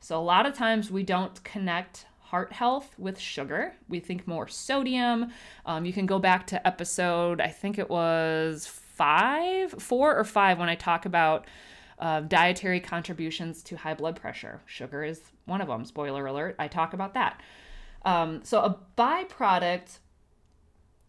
So, 0.00 0.18
a 0.18 0.20
lot 0.20 0.46
of 0.46 0.54
times 0.54 0.90
we 0.90 1.04
don't 1.04 1.42
connect 1.44 2.06
heart 2.30 2.52
health 2.52 2.94
with 2.96 3.18
sugar. 3.18 3.74
We 3.88 3.98
think 3.98 4.26
more 4.26 4.46
sodium. 4.46 5.32
Um, 5.66 5.84
you 5.84 5.92
can 5.92 6.06
go 6.06 6.18
back 6.20 6.46
to 6.48 6.66
episode, 6.66 7.40
I 7.40 7.48
think 7.48 7.76
it 7.76 7.90
was 7.90 8.79
five, 9.00 9.70
four 9.82 10.14
or 10.14 10.24
five 10.24 10.58
when 10.58 10.68
I 10.68 10.74
talk 10.74 11.06
about 11.06 11.46
uh, 11.98 12.20
dietary 12.20 12.80
contributions 12.80 13.62
to 13.62 13.76
high 13.76 13.94
blood 13.94 14.14
pressure. 14.14 14.60
Sugar 14.66 15.02
is 15.02 15.22
one 15.46 15.62
of 15.62 15.68
them. 15.68 15.86
Spoiler 15.86 16.26
alert, 16.26 16.54
I 16.58 16.68
talk 16.68 16.92
about 16.92 17.14
that. 17.14 17.40
Um, 18.04 18.40
so, 18.44 18.60
a 18.60 18.78
byproduct, 18.98 20.00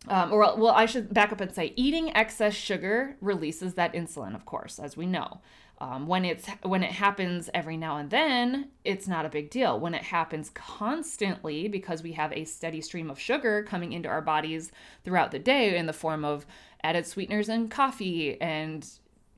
um, 0.08 0.32
or 0.32 0.40
well, 0.56 0.70
I 0.70 0.86
should 0.86 1.14
back 1.14 1.34
up 1.34 1.42
and 1.42 1.54
say 1.54 1.74
eating 1.76 2.16
excess 2.16 2.54
sugar 2.54 3.18
releases 3.20 3.74
that 3.74 3.92
insulin, 3.92 4.36
of 4.36 4.46
course, 4.46 4.80
as 4.80 4.96
we 4.96 5.06
know. 5.06 5.42
Um, 5.82 6.06
when 6.06 6.26
it's 6.26 6.48
when 6.62 6.84
it 6.84 6.92
happens 6.92 7.50
every 7.56 7.76
now 7.76 7.98
and 7.98 8.12
then, 8.12 8.70
it's 8.86 9.08
not 9.08 9.26
a 9.26 9.30
big 9.30 9.50
deal. 9.50 9.80
When 9.80 9.96
it 9.96 10.04
happens 10.04 10.52
constantly, 10.52 11.68
because 11.68 12.04
we 12.04 12.12
have 12.12 12.32
a 12.34 12.46
steady 12.46 12.82
stream 12.82 13.10
of 13.10 13.20
sugar 13.20 13.64
coming 13.64 13.92
into 13.92 14.08
our 14.08 14.22
bodies 14.22 14.72
throughout 15.04 15.32
the 15.32 15.40
day 15.40 15.76
in 15.76 15.88
the 15.88 15.94
form 15.94 16.24
of 16.24 16.46
added 16.84 17.08
sweeteners 17.08 17.50
and 17.50 17.72
coffee 17.72 18.40
and 18.40 18.88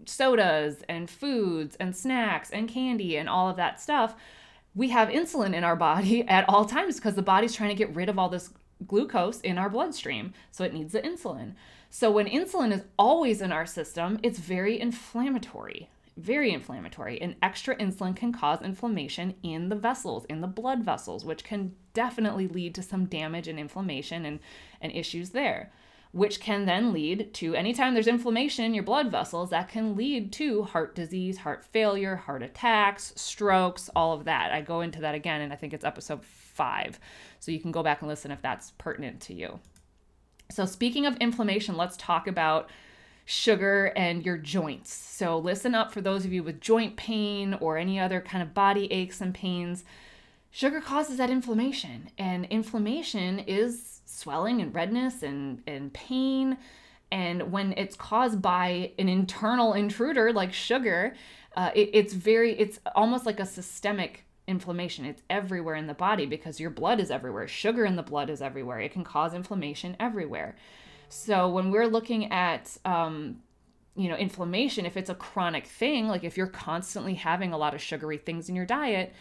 sodas 0.06 0.84
and 0.90 1.10
foods 1.10 1.78
and 1.80 1.96
snacks 1.96 2.52
and 2.52 2.68
candy 2.68 3.16
and 3.16 3.30
all 3.30 3.50
of 3.50 3.56
that 3.56 3.80
stuff, 3.80 4.14
we 4.76 4.90
have 4.90 5.08
insulin 5.08 5.54
in 5.54 5.64
our 5.64 5.78
body 5.78 6.24
at 6.28 6.44
all 6.50 6.66
times 6.66 6.98
because 6.98 7.16
the 7.16 7.22
body's 7.22 7.56
trying 7.56 7.70
to 7.70 7.76
get 7.76 7.96
rid 7.96 8.10
of 8.10 8.20
all 8.20 8.28
this 8.28 8.50
glucose 8.86 9.40
in 9.40 9.58
our 9.58 9.70
bloodstream. 9.70 10.34
So 10.52 10.66
it 10.66 10.74
needs 10.74 10.92
the 10.92 11.02
insulin. 11.02 11.54
So 11.90 12.12
when 12.12 12.28
insulin 12.28 12.74
is 12.74 12.84
always 13.00 13.42
in 13.42 13.54
our 13.54 13.66
system, 13.66 14.20
it's 14.24 14.40
very 14.40 14.78
inflammatory 14.78 15.88
very 16.18 16.52
inflammatory, 16.52 17.22
and 17.22 17.36
extra 17.42 17.76
insulin 17.78 18.16
can 18.16 18.32
cause 18.32 18.62
inflammation 18.62 19.36
in 19.44 19.70
the 19.70 19.76
vessels, 19.76 20.26
in 20.26 20.42
the 20.42 20.48
blood 20.48 20.84
vessels, 20.84 21.26
which 21.26 21.44
can 21.44 21.76
definitely 21.94 22.48
lead 22.48 22.76
to 22.76 22.84
some 22.84 23.06
damage 23.06 23.48
and 23.48 23.60
inflammation 23.60 24.26
and, 24.26 24.40
and 24.82 24.92
issues 24.92 25.32
there, 25.32 25.72
which 26.12 26.40
can 26.40 26.66
then 26.66 26.94
lead 26.94 27.34
to 27.34 27.56
anytime 27.56 27.94
there's 27.94 28.08
inflammation 28.08 28.64
in 28.64 28.74
your 28.74 28.84
blood 28.84 29.12
vessels, 29.12 29.50
that 29.50 29.70
can 29.70 29.96
lead 29.96 30.32
to 30.32 30.64
heart 30.64 30.94
disease, 30.94 31.40
heart 31.40 31.66
failure, 31.66 32.16
heart 32.16 32.44
attacks, 32.44 33.14
strokes, 33.16 33.90
all 33.96 34.14
of 34.14 34.26
that. 34.26 34.52
I 34.52 34.62
go 34.62 34.82
into 34.82 35.02
that 35.02 35.16
again, 35.16 35.42
and 35.42 35.52
I 35.52 35.56
think 35.56 35.74
it's 35.74 35.86
episode 35.86 36.24
five. 36.24 37.00
So 37.40 37.52
you 37.52 37.60
can 37.60 37.72
go 37.72 37.82
back 37.82 38.02
and 38.02 38.10
listen 38.10 38.30
if 38.30 38.42
that's 38.42 38.72
pertinent 38.78 39.22
to 39.22 39.34
you. 39.34 39.60
So, 40.52 40.66
speaking 40.66 41.08
of 41.08 41.18
inflammation, 41.18 41.78
let's 41.78 41.98
talk 41.98 42.28
about 42.28 42.70
sugar 43.26 43.94
and 43.96 44.26
your 44.26 44.38
joints. 44.38 44.94
So, 44.94 45.38
listen 45.38 45.76
up 45.76 45.92
for 45.92 46.02
those 46.02 46.26
of 46.26 46.34
you 46.34 46.44
with 46.44 46.60
joint 46.60 46.96
pain 46.96 47.54
or 47.56 47.78
any 47.78 48.00
other 48.00 48.22
kind 48.22 48.42
of 48.42 48.54
body 48.54 48.92
aches 48.92 49.22
and 49.22 49.34
pains. 49.34 49.84
Sugar 50.52 50.82
causes 50.82 51.18
that 51.18 51.30
inflammation, 51.30 52.10
and 52.18 52.46
inflammation 52.46 53.40
is 53.40 54.02
swelling 54.06 54.62
and 54.62 54.74
redness 54.74 55.24
and, 55.24 55.64
and 55.66 55.92
pain. 55.94 56.58
And 57.12 57.52
when 57.52 57.74
it's 57.74 57.96
caused 57.96 58.42
by 58.42 58.92
an 59.00 59.10
internal 59.10 59.74
intruder 59.74 60.32
like 60.32 60.54
sugar, 60.54 61.16
uh, 61.56 61.72
it, 61.74 61.90
it's 61.94 62.14
very, 62.14 62.58
it's 62.60 62.80
almost 62.96 63.26
like 63.26 63.40
a 63.40 63.46
systemic 63.46 64.26
inflammation. 64.48 65.06
It's 65.06 65.22
everywhere 65.30 65.76
in 65.76 65.88
the 65.88 65.94
body 65.94 66.26
because 66.26 66.60
your 66.60 66.70
blood 66.70 67.00
is 67.00 67.12
everywhere. 67.12 67.48
Sugar 67.48 67.86
in 67.86 67.96
the 67.96 68.04
blood 68.04 68.30
is 68.30 68.42
everywhere. 68.42 68.80
It 68.80 68.92
can 68.92 69.04
cause 69.04 69.34
inflammation 69.34 69.96
everywhere. 70.00 70.56
So 71.14 71.48
when 71.48 71.70
we're 71.70 71.88
looking 71.88 72.32
at 72.32 72.76
um, 72.86 73.38
you 73.96 74.10
know 74.10 74.16
inflammation, 74.16 74.86
if 74.86 74.98
it's 74.98 75.12
a 75.12 75.16
chronic 75.16 75.68
thing, 75.68 76.08
like 76.08 76.24
if 76.24 76.38
you're 76.38 76.48
constantly 76.48 77.14
having 77.14 77.54
a 77.54 77.58
lot 77.58 77.76
of 77.76 77.82
sugary 77.82 78.18
things 78.18 78.50
in 78.50 78.56
your 78.56 78.66
diet, 78.66 79.14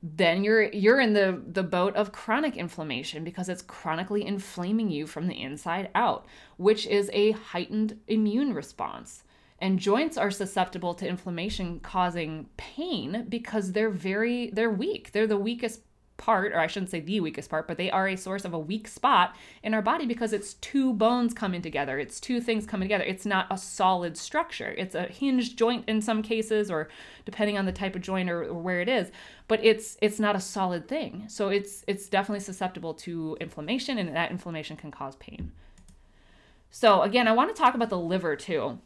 then 0.00 0.44
you're 0.44 0.70
you're 0.72 1.00
in 1.00 1.12
the 1.12 1.42
the 1.44 1.64
boat 1.64 1.96
of 1.96 2.12
chronic 2.12 2.56
inflammation 2.56 3.24
because 3.24 3.48
it's 3.48 3.62
chronically 3.62 4.24
inflaming 4.24 4.90
you 4.90 5.08
from 5.08 5.26
the 5.26 5.42
inside 5.42 5.90
out, 5.96 6.24
which 6.56 6.86
is 6.86 7.10
a 7.12 7.32
heightened 7.32 7.98
immune 8.06 8.54
response. 8.54 9.24
And 9.58 9.78
joints 9.78 10.16
are 10.16 10.30
susceptible 10.30 10.94
to 10.94 11.06
inflammation 11.06 11.80
causing 11.80 12.48
pain 12.56 13.26
because 13.28 13.72
they're 13.72 13.90
very 13.90 14.50
they're 14.52 14.70
weak. 14.70 15.10
They're 15.10 15.26
the 15.26 15.36
weakest 15.36 15.82
part, 16.20 16.52
or 16.52 16.60
I 16.60 16.66
shouldn't 16.66 16.90
say 16.90 17.00
the 17.00 17.18
weakest 17.18 17.48
part, 17.50 17.66
but 17.66 17.78
they 17.78 17.90
are 17.90 18.06
a 18.06 18.14
source 18.14 18.44
of 18.44 18.52
a 18.52 18.58
weak 18.58 18.86
spot 18.86 19.34
in 19.62 19.72
our 19.72 19.80
body 19.80 20.04
because 20.04 20.32
it's 20.32 20.54
two 20.54 20.92
bones 20.92 21.32
coming 21.32 21.62
together. 21.62 21.98
It's 21.98 22.20
two 22.20 22.40
things 22.40 22.66
coming 22.66 22.86
together. 22.86 23.04
It's 23.04 23.24
not 23.24 23.46
a 23.50 23.56
solid 23.56 24.16
structure. 24.16 24.74
It's 24.76 24.94
a 24.94 25.04
hinged 25.04 25.56
joint 25.56 25.88
in 25.88 26.02
some 26.02 26.22
cases, 26.22 26.70
or 26.70 26.88
depending 27.24 27.56
on 27.56 27.64
the 27.64 27.72
type 27.72 27.96
of 27.96 28.02
joint 28.02 28.30
or, 28.30 28.44
or 28.44 28.54
where 28.54 28.80
it 28.80 28.88
is. 28.88 29.10
But 29.48 29.64
it's 29.64 29.96
it's 30.02 30.20
not 30.20 30.36
a 30.36 30.40
solid 30.40 30.86
thing. 30.86 31.24
So 31.28 31.48
it's 31.48 31.84
it's 31.88 32.08
definitely 32.08 32.40
susceptible 32.40 32.94
to 32.94 33.36
inflammation, 33.40 33.98
and 33.98 34.14
that 34.14 34.30
inflammation 34.30 34.76
can 34.76 34.90
cause 34.90 35.16
pain. 35.16 35.52
So 36.70 37.02
again, 37.02 37.26
I 37.26 37.32
want 37.32 37.54
to 37.54 37.60
talk 37.60 37.74
about 37.74 37.90
the 37.90 37.98
liver 37.98 38.36
too. 38.36 38.78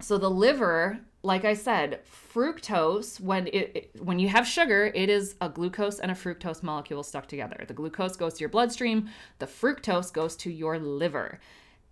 So 0.00 0.16
the 0.16 0.30
liver 0.30 1.00
like 1.24 1.44
I 1.44 1.54
said, 1.54 2.00
fructose 2.34 3.20
when 3.20 3.46
it 3.48 3.90
when 4.00 4.18
you 4.18 4.28
have 4.28 4.46
sugar, 4.46 4.90
it 4.94 5.08
is 5.08 5.36
a 5.40 5.48
glucose 5.48 6.00
and 6.00 6.10
a 6.10 6.14
fructose 6.14 6.62
molecule 6.62 7.02
stuck 7.02 7.28
together. 7.28 7.64
The 7.66 7.74
glucose 7.74 8.16
goes 8.16 8.34
to 8.34 8.40
your 8.40 8.48
bloodstream, 8.48 9.08
the 9.38 9.46
fructose 9.46 10.12
goes 10.12 10.36
to 10.36 10.50
your 10.50 10.78
liver. 10.78 11.40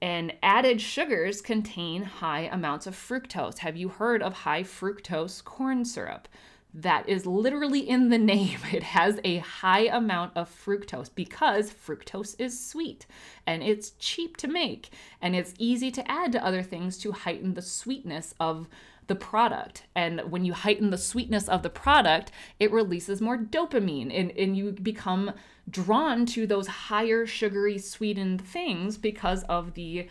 And 0.02 0.32
added 0.42 0.80
sugars 0.80 1.42
contain 1.42 2.02
high 2.02 2.48
amounts 2.50 2.86
of 2.86 2.96
fructose. 2.96 3.58
Have 3.58 3.76
you 3.76 3.90
heard 3.90 4.22
of 4.22 4.32
high 4.32 4.62
fructose 4.62 5.44
corn 5.44 5.84
syrup? 5.84 6.26
That 6.72 7.08
is 7.08 7.26
literally 7.26 7.80
in 7.80 8.08
the 8.08 8.18
name. 8.34 8.58
It 8.72 8.82
has 8.82 9.20
a 9.22 9.38
high 9.38 9.86
amount 9.86 10.32
of 10.36 10.48
fructose 10.48 11.10
because 11.14 11.70
fructose 11.70 12.34
is 12.38 12.58
sweet 12.58 13.06
and 13.46 13.62
it's 13.62 13.90
cheap 13.98 14.36
to 14.38 14.48
make 14.48 14.90
and 15.20 15.36
it's 15.36 15.54
easy 15.58 15.90
to 15.92 16.10
add 16.10 16.32
to 16.32 16.44
other 16.44 16.62
things 16.62 16.96
to 16.98 17.12
heighten 17.12 17.54
the 17.54 17.62
sweetness 17.62 18.34
of 18.40 18.68
the 19.10 19.16
product. 19.16 19.82
And 19.96 20.20
when 20.30 20.44
you 20.44 20.52
heighten 20.52 20.90
the 20.90 20.96
sweetness 20.96 21.48
of 21.48 21.64
the 21.64 21.68
product, 21.68 22.30
it 22.60 22.70
releases 22.70 23.20
more 23.20 23.36
dopamine 23.36 24.16
and, 24.16 24.30
and 24.38 24.56
you 24.56 24.70
become 24.70 25.32
drawn 25.68 26.26
to 26.26 26.46
those 26.46 26.68
higher 26.68 27.26
sugary 27.26 27.76
sweetened 27.76 28.40
things 28.40 28.96
because 28.96 29.42
of 29.44 29.74
the 29.74 30.08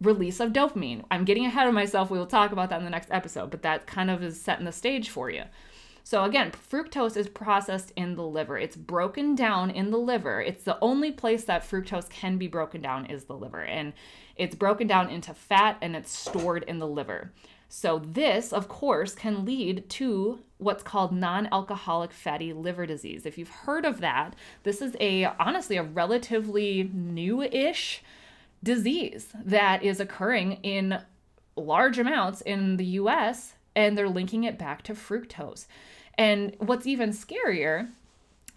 release 0.00 0.40
of 0.40 0.54
dopamine. 0.54 1.04
I'm 1.10 1.26
getting 1.26 1.44
ahead 1.44 1.68
of 1.68 1.74
myself. 1.74 2.10
We 2.10 2.18
will 2.18 2.26
talk 2.26 2.50
about 2.50 2.70
that 2.70 2.78
in 2.78 2.84
the 2.84 2.90
next 2.90 3.10
episode, 3.10 3.50
but 3.50 3.60
that 3.60 3.86
kind 3.86 4.10
of 4.10 4.22
is 4.22 4.40
setting 4.40 4.64
the 4.64 4.72
stage 4.72 5.10
for 5.10 5.28
you. 5.28 5.44
So, 6.02 6.24
again, 6.24 6.50
fructose 6.50 7.18
is 7.18 7.28
processed 7.28 7.92
in 7.94 8.16
the 8.16 8.24
liver. 8.24 8.56
It's 8.56 8.74
broken 8.74 9.34
down 9.34 9.70
in 9.70 9.90
the 9.90 9.98
liver. 9.98 10.40
It's 10.40 10.64
the 10.64 10.78
only 10.80 11.12
place 11.12 11.44
that 11.44 11.62
fructose 11.62 12.08
can 12.08 12.38
be 12.38 12.48
broken 12.48 12.80
down 12.80 13.04
is 13.04 13.24
the 13.24 13.36
liver. 13.36 13.62
And 13.62 13.92
it's 14.34 14.54
broken 14.54 14.86
down 14.86 15.10
into 15.10 15.34
fat 15.34 15.76
and 15.82 15.94
it's 15.94 16.10
stored 16.10 16.62
in 16.62 16.78
the 16.78 16.88
liver. 16.88 17.32
So, 17.72 18.00
this, 18.00 18.52
of 18.52 18.66
course, 18.66 19.14
can 19.14 19.44
lead 19.44 19.88
to 19.90 20.40
what's 20.58 20.82
called 20.82 21.12
non 21.12 21.48
alcoholic 21.52 22.10
fatty 22.10 22.52
liver 22.52 22.84
disease. 22.84 23.24
If 23.24 23.38
you've 23.38 23.48
heard 23.48 23.84
of 23.84 24.00
that, 24.00 24.34
this 24.64 24.82
is 24.82 24.96
a 24.98 25.26
honestly 25.38 25.76
a 25.76 25.84
relatively 25.84 26.90
new 26.92 27.42
ish 27.42 28.02
disease 28.60 29.28
that 29.44 29.84
is 29.84 30.00
occurring 30.00 30.54
in 30.64 31.00
large 31.54 31.96
amounts 31.96 32.40
in 32.40 32.76
the 32.76 32.84
US, 32.86 33.54
and 33.76 33.96
they're 33.96 34.08
linking 34.08 34.42
it 34.42 34.58
back 34.58 34.82
to 34.82 34.94
fructose. 34.94 35.66
And 36.18 36.56
what's 36.58 36.88
even 36.88 37.10
scarier 37.10 37.88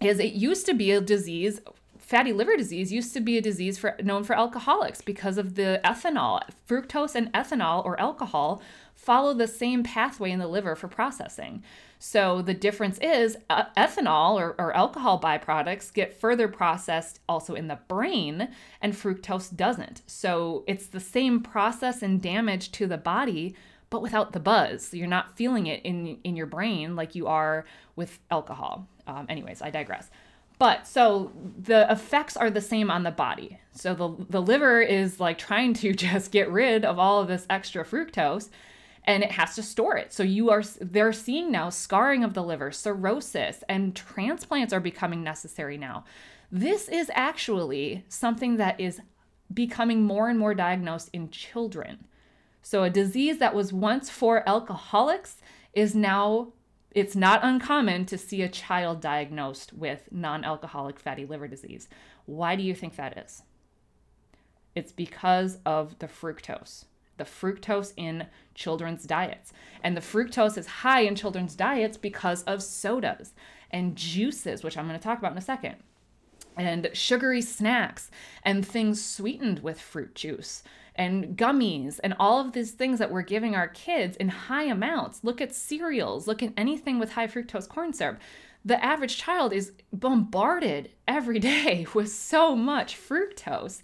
is 0.00 0.18
it 0.18 0.32
used 0.32 0.66
to 0.66 0.74
be 0.74 0.90
a 0.90 1.00
disease 1.00 1.60
fatty 2.04 2.32
liver 2.32 2.56
disease 2.56 2.92
used 2.92 3.14
to 3.14 3.20
be 3.20 3.38
a 3.38 3.42
disease 3.42 3.78
for 3.78 3.96
known 4.02 4.24
for 4.24 4.36
alcoholics 4.36 5.00
because 5.00 5.38
of 5.38 5.54
the 5.54 5.80
ethanol 5.84 6.42
fructose 6.68 7.14
and 7.14 7.32
ethanol 7.32 7.84
or 7.84 7.98
alcohol 7.98 8.62
follow 8.94 9.32
the 9.34 9.48
same 9.48 9.82
pathway 9.82 10.30
in 10.30 10.38
the 10.38 10.46
liver 10.46 10.74
for 10.76 10.88
processing. 10.88 11.62
So 11.98 12.42
the 12.42 12.54
difference 12.54 12.98
is 12.98 13.36
uh, 13.48 13.64
ethanol 13.76 14.34
or, 14.34 14.54
or 14.58 14.76
alcohol 14.76 15.18
byproducts 15.20 15.92
get 15.92 16.18
further 16.18 16.48
processed 16.48 17.20
also 17.28 17.54
in 17.54 17.68
the 17.68 17.78
brain, 17.88 18.48
and 18.82 18.92
fructose 18.92 19.54
doesn't. 19.54 20.02
So 20.06 20.64
it's 20.66 20.86
the 20.86 21.00
same 21.00 21.40
process 21.40 22.02
and 22.02 22.20
damage 22.20 22.72
to 22.72 22.86
the 22.86 22.98
body, 22.98 23.54
but 23.88 24.02
without 24.02 24.32
the 24.32 24.40
buzz. 24.40 24.92
You're 24.92 25.06
not 25.06 25.36
feeling 25.36 25.66
it 25.66 25.82
in 25.82 26.18
in 26.24 26.36
your 26.36 26.46
brain 26.46 26.96
like 26.96 27.14
you 27.14 27.26
are 27.26 27.64
with 27.96 28.18
alcohol. 28.30 28.86
Um, 29.06 29.26
anyways, 29.28 29.62
I 29.62 29.70
digress. 29.70 30.10
But 30.58 30.86
so 30.86 31.32
the 31.58 31.90
effects 31.90 32.36
are 32.36 32.50
the 32.50 32.60
same 32.60 32.90
on 32.90 33.02
the 33.02 33.10
body. 33.10 33.58
So 33.72 33.94
the 33.94 34.26
the 34.30 34.42
liver 34.42 34.80
is 34.80 35.20
like 35.20 35.38
trying 35.38 35.74
to 35.74 35.92
just 36.06 36.30
get 36.30 36.50
rid 36.50 36.84
of 36.84 36.98
all 36.98 37.20
of 37.20 37.28
this 37.28 37.46
extra 37.50 37.84
fructose 37.84 38.50
and 39.06 39.22
it 39.22 39.32
has 39.32 39.54
to 39.54 39.62
store 39.62 39.96
it. 39.96 40.12
So 40.12 40.22
you 40.22 40.50
are 40.50 40.62
they're 40.80 41.12
seeing 41.12 41.50
now 41.50 41.70
scarring 41.70 42.24
of 42.24 42.34
the 42.34 42.42
liver, 42.42 42.72
cirrhosis, 42.72 43.62
and 43.68 43.94
transplants 43.94 44.72
are 44.72 44.80
becoming 44.80 45.22
necessary 45.22 45.76
now. 45.76 46.04
This 46.50 46.88
is 46.88 47.10
actually 47.14 48.04
something 48.08 48.56
that 48.56 48.80
is 48.80 49.00
becoming 49.52 50.04
more 50.04 50.28
and 50.28 50.38
more 50.38 50.54
diagnosed 50.54 51.10
in 51.12 51.30
children. 51.30 52.06
So 52.62 52.82
a 52.82 52.90
disease 52.90 53.38
that 53.38 53.54
was 53.54 53.72
once 53.72 54.08
for 54.08 54.48
alcoholics 54.48 55.36
is 55.74 55.94
now 55.94 56.53
it's 56.94 57.16
not 57.16 57.40
uncommon 57.42 58.06
to 58.06 58.16
see 58.16 58.42
a 58.42 58.48
child 58.48 59.00
diagnosed 59.00 59.72
with 59.72 60.08
non-alcoholic 60.10 60.98
fatty 60.98 61.26
liver 61.26 61.48
disease. 61.48 61.88
Why 62.26 62.56
do 62.56 62.62
you 62.62 62.74
think 62.74 62.96
that 62.96 63.18
is? 63.18 63.42
It's 64.74 64.92
because 64.92 65.58
of 65.66 65.98
the 65.98 66.08
fructose 66.08 66.84
the 67.16 67.24
fructose 67.24 67.92
in 67.96 68.26
children's 68.54 69.04
diets. 69.04 69.52
And 69.82 69.96
the 69.96 70.00
fructose 70.00 70.58
is 70.58 70.66
high 70.66 71.00
in 71.00 71.14
children's 71.14 71.54
diets 71.54 71.96
because 71.96 72.42
of 72.44 72.62
sodas 72.62 73.34
and 73.70 73.96
juices, 73.96 74.62
which 74.62 74.76
I'm 74.76 74.88
going 74.88 74.98
to 74.98 75.02
talk 75.02 75.18
about 75.18 75.32
in 75.32 75.38
a 75.38 75.42
second, 75.42 75.76
and 76.56 76.90
sugary 76.92 77.42
snacks 77.42 78.10
and 78.42 78.66
things 78.66 79.04
sweetened 79.04 79.60
with 79.60 79.80
fruit 79.80 80.14
juice 80.14 80.62
and 80.96 81.36
gummies 81.36 81.98
and 82.02 82.14
all 82.18 82.40
of 82.40 82.52
these 82.52 82.72
things 82.72 82.98
that 82.98 83.10
we're 83.10 83.22
giving 83.22 83.54
our 83.54 83.68
kids 83.68 84.16
in 84.16 84.28
high 84.28 84.64
amounts. 84.64 85.22
Look 85.22 85.40
at 85.40 85.54
cereals, 85.54 86.26
look 86.26 86.42
at 86.42 86.52
anything 86.56 86.98
with 86.98 87.12
high 87.12 87.26
fructose 87.26 87.68
corn 87.68 87.92
syrup. 87.92 88.20
The 88.64 88.82
average 88.82 89.18
child 89.18 89.52
is 89.52 89.72
bombarded 89.92 90.90
every 91.06 91.38
day 91.40 91.86
with 91.94 92.10
so 92.10 92.56
much 92.56 92.96
fructose 92.96 93.82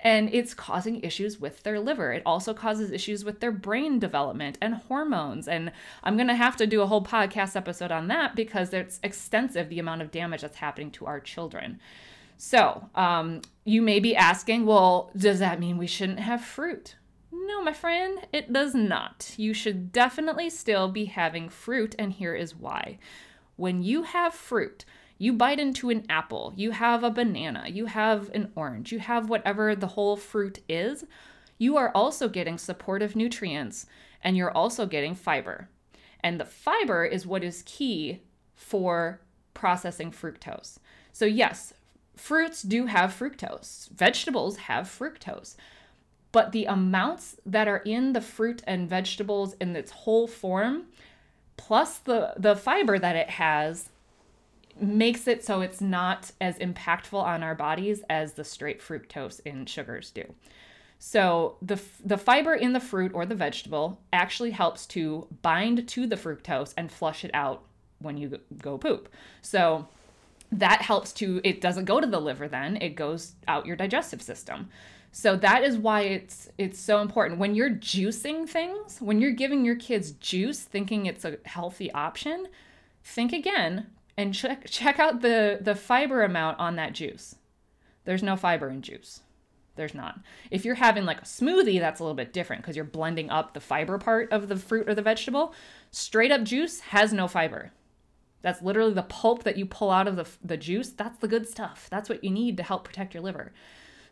and 0.00 0.32
it's 0.32 0.54
causing 0.54 1.00
issues 1.02 1.40
with 1.40 1.62
their 1.62 1.80
liver. 1.80 2.12
It 2.12 2.22
also 2.24 2.54
causes 2.54 2.92
issues 2.92 3.24
with 3.24 3.40
their 3.40 3.50
brain 3.50 3.98
development 3.98 4.56
and 4.60 4.74
hormones. 4.74 5.48
And 5.48 5.72
I'm 6.04 6.16
going 6.16 6.28
to 6.28 6.36
have 6.36 6.56
to 6.58 6.66
do 6.66 6.82
a 6.82 6.86
whole 6.86 7.02
podcast 7.02 7.56
episode 7.56 7.90
on 7.90 8.08
that 8.08 8.36
because 8.36 8.72
it's 8.72 9.00
extensive 9.02 9.68
the 9.68 9.80
amount 9.80 10.02
of 10.02 10.10
damage 10.10 10.42
that's 10.42 10.58
happening 10.58 10.90
to 10.92 11.06
our 11.06 11.20
children. 11.20 11.80
So, 12.38 12.88
um, 12.94 13.42
you 13.64 13.82
may 13.82 13.98
be 13.98 14.14
asking, 14.14 14.64
well, 14.64 15.10
does 15.16 15.40
that 15.40 15.58
mean 15.58 15.76
we 15.76 15.88
shouldn't 15.88 16.20
have 16.20 16.42
fruit? 16.42 16.94
No, 17.32 17.60
my 17.62 17.72
friend, 17.72 18.26
it 18.32 18.52
does 18.52 18.74
not. 18.74 19.34
You 19.36 19.52
should 19.52 19.90
definitely 19.90 20.48
still 20.48 20.88
be 20.88 21.06
having 21.06 21.48
fruit, 21.48 21.96
and 21.98 22.12
here 22.12 22.36
is 22.36 22.54
why. 22.54 22.98
When 23.56 23.82
you 23.82 24.04
have 24.04 24.34
fruit, 24.34 24.84
you 25.18 25.32
bite 25.32 25.58
into 25.58 25.90
an 25.90 26.06
apple, 26.08 26.52
you 26.56 26.70
have 26.70 27.02
a 27.02 27.10
banana, 27.10 27.64
you 27.68 27.86
have 27.86 28.30
an 28.32 28.52
orange, 28.54 28.92
you 28.92 29.00
have 29.00 29.28
whatever 29.28 29.74
the 29.74 29.88
whole 29.88 30.16
fruit 30.16 30.60
is, 30.68 31.04
you 31.58 31.76
are 31.76 31.90
also 31.92 32.28
getting 32.28 32.56
supportive 32.56 33.16
nutrients 33.16 33.86
and 34.22 34.36
you're 34.36 34.52
also 34.52 34.86
getting 34.86 35.16
fiber. 35.16 35.68
And 36.20 36.38
the 36.38 36.44
fiber 36.44 37.04
is 37.04 37.26
what 37.26 37.42
is 37.42 37.64
key 37.66 38.22
for 38.54 39.20
processing 39.54 40.12
fructose. 40.12 40.78
So, 41.12 41.24
yes, 41.24 41.74
fruits 42.18 42.62
do 42.62 42.86
have 42.86 43.10
fructose, 43.10 43.88
vegetables 43.90 44.56
have 44.56 44.86
fructose. 44.86 45.56
But 46.30 46.52
the 46.52 46.66
amounts 46.66 47.36
that 47.46 47.68
are 47.68 47.78
in 47.78 48.12
the 48.12 48.20
fruit 48.20 48.62
and 48.66 48.88
vegetables 48.88 49.54
in 49.60 49.74
its 49.74 49.90
whole 49.90 50.26
form, 50.26 50.84
plus 51.56 51.98
the, 51.98 52.34
the 52.36 52.54
fiber 52.54 52.98
that 52.98 53.16
it 53.16 53.30
has, 53.30 53.88
makes 54.80 55.26
it 55.26 55.44
so 55.44 55.60
it's 55.60 55.80
not 55.80 56.30
as 56.40 56.58
impactful 56.58 57.20
on 57.20 57.42
our 57.42 57.54
bodies 57.54 58.02
as 58.08 58.34
the 58.34 58.44
straight 58.44 58.80
fructose 58.80 59.40
in 59.44 59.66
sugars 59.66 60.10
do. 60.10 60.34
So 60.98 61.56
the 61.62 61.80
the 62.04 62.18
fiber 62.18 62.54
in 62.54 62.72
the 62.72 62.80
fruit 62.80 63.12
or 63.14 63.24
the 63.24 63.34
vegetable 63.34 64.00
actually 64.12 64.50
helps 64.50 64.86
to 64.86 65.26
bind 65.42 65.88
to 65.88 66.06
the 66.06 66.16
fructose 66.16 66.74
and 66.76 66.90
flush 66.90 67.24
it 67.24 67.30
out 67.34 67.62
when 68.00 68.16
you 68.16 68.38
go 68.60 68.78
poop. 68.78 69.08
So 69.42 69.88
that 70.50 70.82
helps 70.82 71.12
to 71.14 71.40
it 71.44 71.60
doesn't 71.60 71.84
go 71.84 72.00
to 72.00 72.06
the 72.06 72.20
liver 72.20 72.48
then, 72.48 72.76
it 72.76 72.90
goes 72.90 73.34
out 73.46 73.66
your 73.66 73.76
digestive 73.76 74.22
system. 74.22 74.68
So 75.10 75.36
that 75.36 75.64
is 75.64 75.78
why 75.78 76.02
it's 76.02 76.48
it's 76.58 76.78
so 76.78 77.00
important 77.00 77.40
when 77.40 77.54
you're 77.54 77.70
juicing 77.70 78.48
things, 78.48 79.00
when 79.00 79.20
you're 79.20 79.32
giving 79.32 79.64
your 79.64 79.76
kids 79.76 80.12
juice 80.12 80.60
thinking 80.60 81.06
it's 81.06 81.24
a 81.24 81.38
healthy 81.44 81.90
option, 81.92 82.48
think 83.02 83.32
again 83.32 83.86
and 84.16 84.34
check 84.34 84.64
check 84.68 84.98
out 84.98 85.20
the 85.22 85.58
the 85.60 85.74
fiber 85.74 86.22
amount 86.22 86.58
on 86.58 86.76
that 86.76 86.92
juice. 86.92 87.36
There's 88.04 88.22
no 88.22 88.36
fiber 88.36 88.68
in 88.68 88.82
juice. 88.82 89.20
There's 89.76 89.94
not. 89.94 90.18
If 90.50 90.64
you're 90.64 90.74
having 90.74 91.04
like 91.04 91.20
a 91.20 91.24
smoothie, 91.24 91.78
that's 91.78 92.00
a 92.00 92.02
little 92.02 92.16
bit 92.16 92.32
different 92.32 92.62
because 92.62 92.74
you're 92.74 92.84
blending 92.84 93.30
up 93.30 93.54
the 93.54 93.60
fiber 93.60 93.96
part 93.96 94.32
of 94.32 94.48
the 94.48 94.56
fruit 94.56 94.88
or 94.88 94.94
the 94.94 95.02
vegetable. 95.02 95.54
Straight 95.92 96.32
up 96.32 96.42
juice 96.42 96.80
has 96.80 97.12
no 97.12 97.28
fiber. 97.28 97.70
That's 98.42 98.62
literally 98.62 98.94
the 98.94 99.02
pulp 99.02 99.42
that 99.44 99.56
you 99.56 99.66
pull 99.66 99.90
out 99.90 100.06
of 100.06 100.16
the, 100.16 100.26
the 100.44 100.56
juice. 100.56 100.90
That's 100.90 101.18
the 101.18 101.28
good 101.28 101.48
stuff. 101.48 101.88
That's 101.90 102.08
what 102.08 102.22
you 102.22 102.30
need 102.30 102.56
to 102.56 102.62
help 102.62 102.84
protect 102.84 103.14
your 103.14 103.22
liver. 103.22 103.52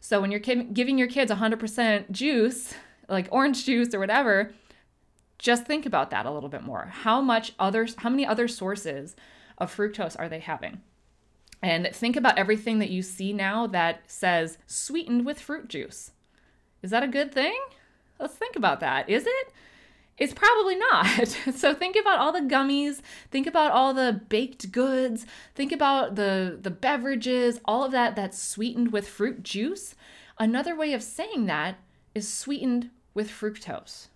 So 0.01 0.21
when 0.21 0.31
you're 0.31 0.41
giving 0.41 0.99
your 0.99 1.09
kids 1.09 1.31
100% 1.33 2.11
juice, 2.11 2.75
like 3.09 3.29
orange 3.31 3.65
juice 3.65 3.95
or 3.95 3.99
whatever, 3.99 4.53
just 5.39 5.65
think 5.65 5.87
about 5.87 6.11
that 6.11 6.27
a 6.27 6.31
little 6.31 6.49
bit 6.49 6.63
more. 6.63 6.91
How 6.93 7.21
much 7.21 7.53
others, 7.59 7.95
how 7.99 8.11
many 8.11 8.27
other 8.27 8.49
sources 8.49 9.17
of 9.59 9.75
fructose 9.75 10.19
are 10.19 10.29
they 10.29 10.41
having? 10.41 10.81
And 11.63 11.89
think 11.93 12.17
about 12.17 12.39
everything 12.39 12.79
that 12.81 12.91
you 12.91 13.03
see 13.03 13.33
now 13.33 13.67
that 13.69 14.03
says 14.07 14.59
sweetened 14.67 15.25
with 15.25 15.41
fruit 15.41 15.69
juice. 15.69 16.13
Is 16.83 16.91
that 16.91 17.03
a 17.03 17.09
good 17.09 17.33
thing? 17.33 17.59
Let's 18.19 18.35
think 18.35 18.57
about 18.57 18.81
that. 18.81 19.09
Is 19.09 19.27
it? 19.27 19.53
It's 20.19 20.33
probably 20.33 20.77
not. 20.77 21.29
so 21.55 21.75
think 21.75 21.97
about 21.97 22.19
all 22.19 22.33
the 22.33 22.41
gummies, 22.41 23.01
think 23.31 23.47
about 23.47 23.73
all 23.73 23.93
the 23.93 24.23
baked 24.29 24.73
goods, 24.73 25.27
think 25.55 25.73
about 25.73 26.15
the 26.15 26.59
the 26.61 26.71
beverages, 26.71 27.61
all 27.65 27.85
of 27.85 27.93
that 27.93 28.17
that's 28.17 28.43
sweetened 28.43 28.93
with 28.93 29.09
fruit 29.09 29.43
juice. 29.43 29.95
Another 30.39 30.75
way 30.75 30.93
of 30.93 31.03
saying 31.03 31.47
that 31.47 31.79
is 32.15 32.33
sweetened 32.33 32.91
with 33.15 33.31
fructose. 33.31 34.09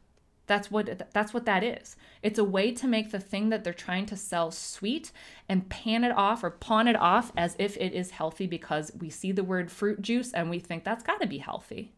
That's 0.47 0.71
what 0.71 1.11
that's 1.13 1.35
what 1.35 1.45
that 1.45 1.63
is. 1.63 1.97
It's 2.23 2.39
a 2.39 2.45
way 2.45 2.73
to 2.73 2.89
make 2.89 3.11
the 3.11 3.21
thing 3.21 3.51
that 3.51 3.63
they're 3.63 3.73
trying 3.73 4.07
to 4.07 4.17
sell 4.17 4.51
sweet 4.51 5.13
and 5.49 5.69
pan 5.69 6.03
it 6.03 6.13
off 6.17 6.43
or 6.43 6.51
pawn 6.51 6.89
it 6.89 6.97
off 6.97 7.31
as 7.37 7.55
if 7.59 7.77
it 7.77 7.93
is 7.93 8.11
healthy 8.11 8.47
because 8.47 8.91
we 8.99 9.11
see 9.11 9.33
the 9.33 9.45
word 9.45 9.71
fruit 9.71 10.03
juice 10.03 10.33
and 10.33 10.51
we 10.51 10.59
think 10.59 10.83
that's 10.83 11.05
got 11.05 11.21
to 11.21 11.27
be 11.27 11.39
healthy. 11.39 11.93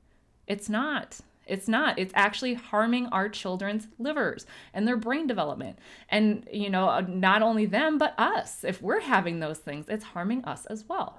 It's 0.47 0.69
not. 0.69 1.21
It's 1.53 1.69
not. 1.69 1.99
It's 1.99 2.13
actually 2.17 2.55
harming 2.55 3.07
our 3.09 3.29
children's 3.29 3.87
livers 3.99 4.47
and 4.73 4.89
their 4.89 4.97
brain 4.97 5.27
development. 5.27 5.79
And, 6.09 6.49
you 6.51 6.71
know, 6.71 6.89
uh, 6.89 7.05
not 7.07 7.43
only 7.43 7.67
them, 7.67 7.99
but 7.99 8.15
us. 8.19 8.65
If 8.65 8.81
we're 8.81 9.01
having 9.01 9.41
those 9.41 9.59
things, 9.59 9.87
it's 9.89 10.05
harming 10.05 10.45
us 10.47 10.65
as 10.67 10.85
well. 10.89 11.19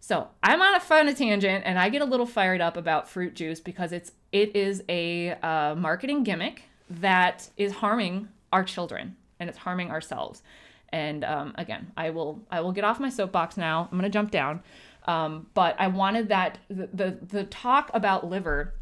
So 0.00 0.28
I'm 0.42 0.60
on 0.60 0.74
a 0.74 0.80
fun 0.80 1.14
tangent 1.14 1.62
and 1.64 1.78
I 1.78 1.88
get 1.88 2.02
a 2.02 2.06
little 2.06 2.26
fired 2.26 2.60
up 2.60 2.76
about 2.76 3.08
fruit 3.08 3.34
juice 3.34 3.60
because 3.60 3.92
it's 3.92 4.12
it 4.32 4.56
is 4.56 4.82
a 4.88 5.32
uh, 5.34 5.74
marketing 5.76 6.24
gimmick 6.24 6.64
that 6.88 7.48
is 7.56 7.74
harming 7.74 8.28
our 8.52 8.64
children 8.64 9.16
and 9.38 9.48
it's 9.48 9.58
harming 9.58 9.90
ourselves. 9.90 10.42
And 10.88 11.24
um, 11.24 11.54
again, 11.56 11.92
I 11.96 12.10
will 12.10 12.42
I 12.50 12.60
will 12.60 12.72
get 12.72 12.82
off 12.82 12.98
my 12.98 13.10
soapbox 13.10 13.56
now. 13.56 13.88
I'm 13.92 13.98
gonna 13.98 14.10
jump 14.10 14.30
down, 14.30 14.62
um, 15.06 15.46
but 15.54 15.76
I 15.78 15.86
wanted 15.86 16.28
that 16.30 16.58
the 16.68 16.88
the, 16.92 17.18
the 17.22 17.44
talk 17.44 17.90
about 17.94 18.26
liver. 18.26 18.74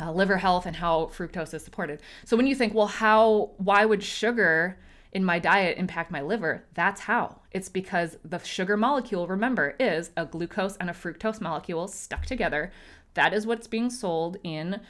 Uh, 0.00 0.12
liver 0.12 0.36
health 0.36 0.64
and 0.64 0.76
how 0.76 1.06
fructose 1.06 1.52
is 1.52 1.64
supported. 1.64 2.00
So 2.24 2.36
when 2.36 2.46
you 2.46 2.54
think, 2.54 2.72
well, 2.72 2.86
how, 2.86 3.50
why 3.56 3.84
would 3.84 4.02
sugar 4.02 4.78
in 5.12 5.24
my 5.24 5.38
diet 5.38 5.78
impact 5.78 6.10
my 6.10 6.20
liver, 6.20 6.64
that's 6.74 7.02
how. 7.02 7.40
It's 7.50 7.68
because 7.68 8.18
the 8.24 8.38
sugar 8.38 8.76
molecule, 8.76 9.26
remember, 9.26 9.74
is 9.80 10.10
a 10.16 10.26
glucose 10.26 10.76
and 10.76 10.90
a 10.90 10.92
fructose 10.92 11.40
molecule 11.40 11.88
stuck 11.88 12.26
together. 12.26 12.70
That 13.14 13.32
is 13.32 13.46
what's 13.46 13.66
being 13.66 13.90
sold 13.90 14.36
in 14.44 14.80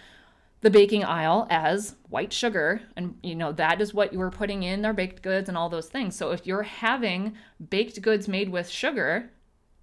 the 0.61 0.71
baking 0.71 1.05
aisle 1.05 1.47
as 1.51 1.95
white 2.09 2.33
sugar 2.33 2.83
and 2.97 3.17
you 3.23 3.37
know 3.37 3.53
that 3.53 3.81
is 3.81 3.95
what 3.95 4.13
you 4.13 4.21
are 4.21 4.31
putting 4.31 4.65
in 4.65 4.85
our 4.85 4.93
baked 4.93 5.23
goods 5.23 5.49
and 5.49 5.57
all 5.57 5.69
those 5.69 5.87
things 5.87 6.17
so 6.17 6.33
if 6.33 6.49
you're 6.49 6.65
having 6.65 7.33
baked 7.71 8.03
goods 8.03 8.27
made 8.27 8.49
with 8.49 8.69
sugar 8.69 9.31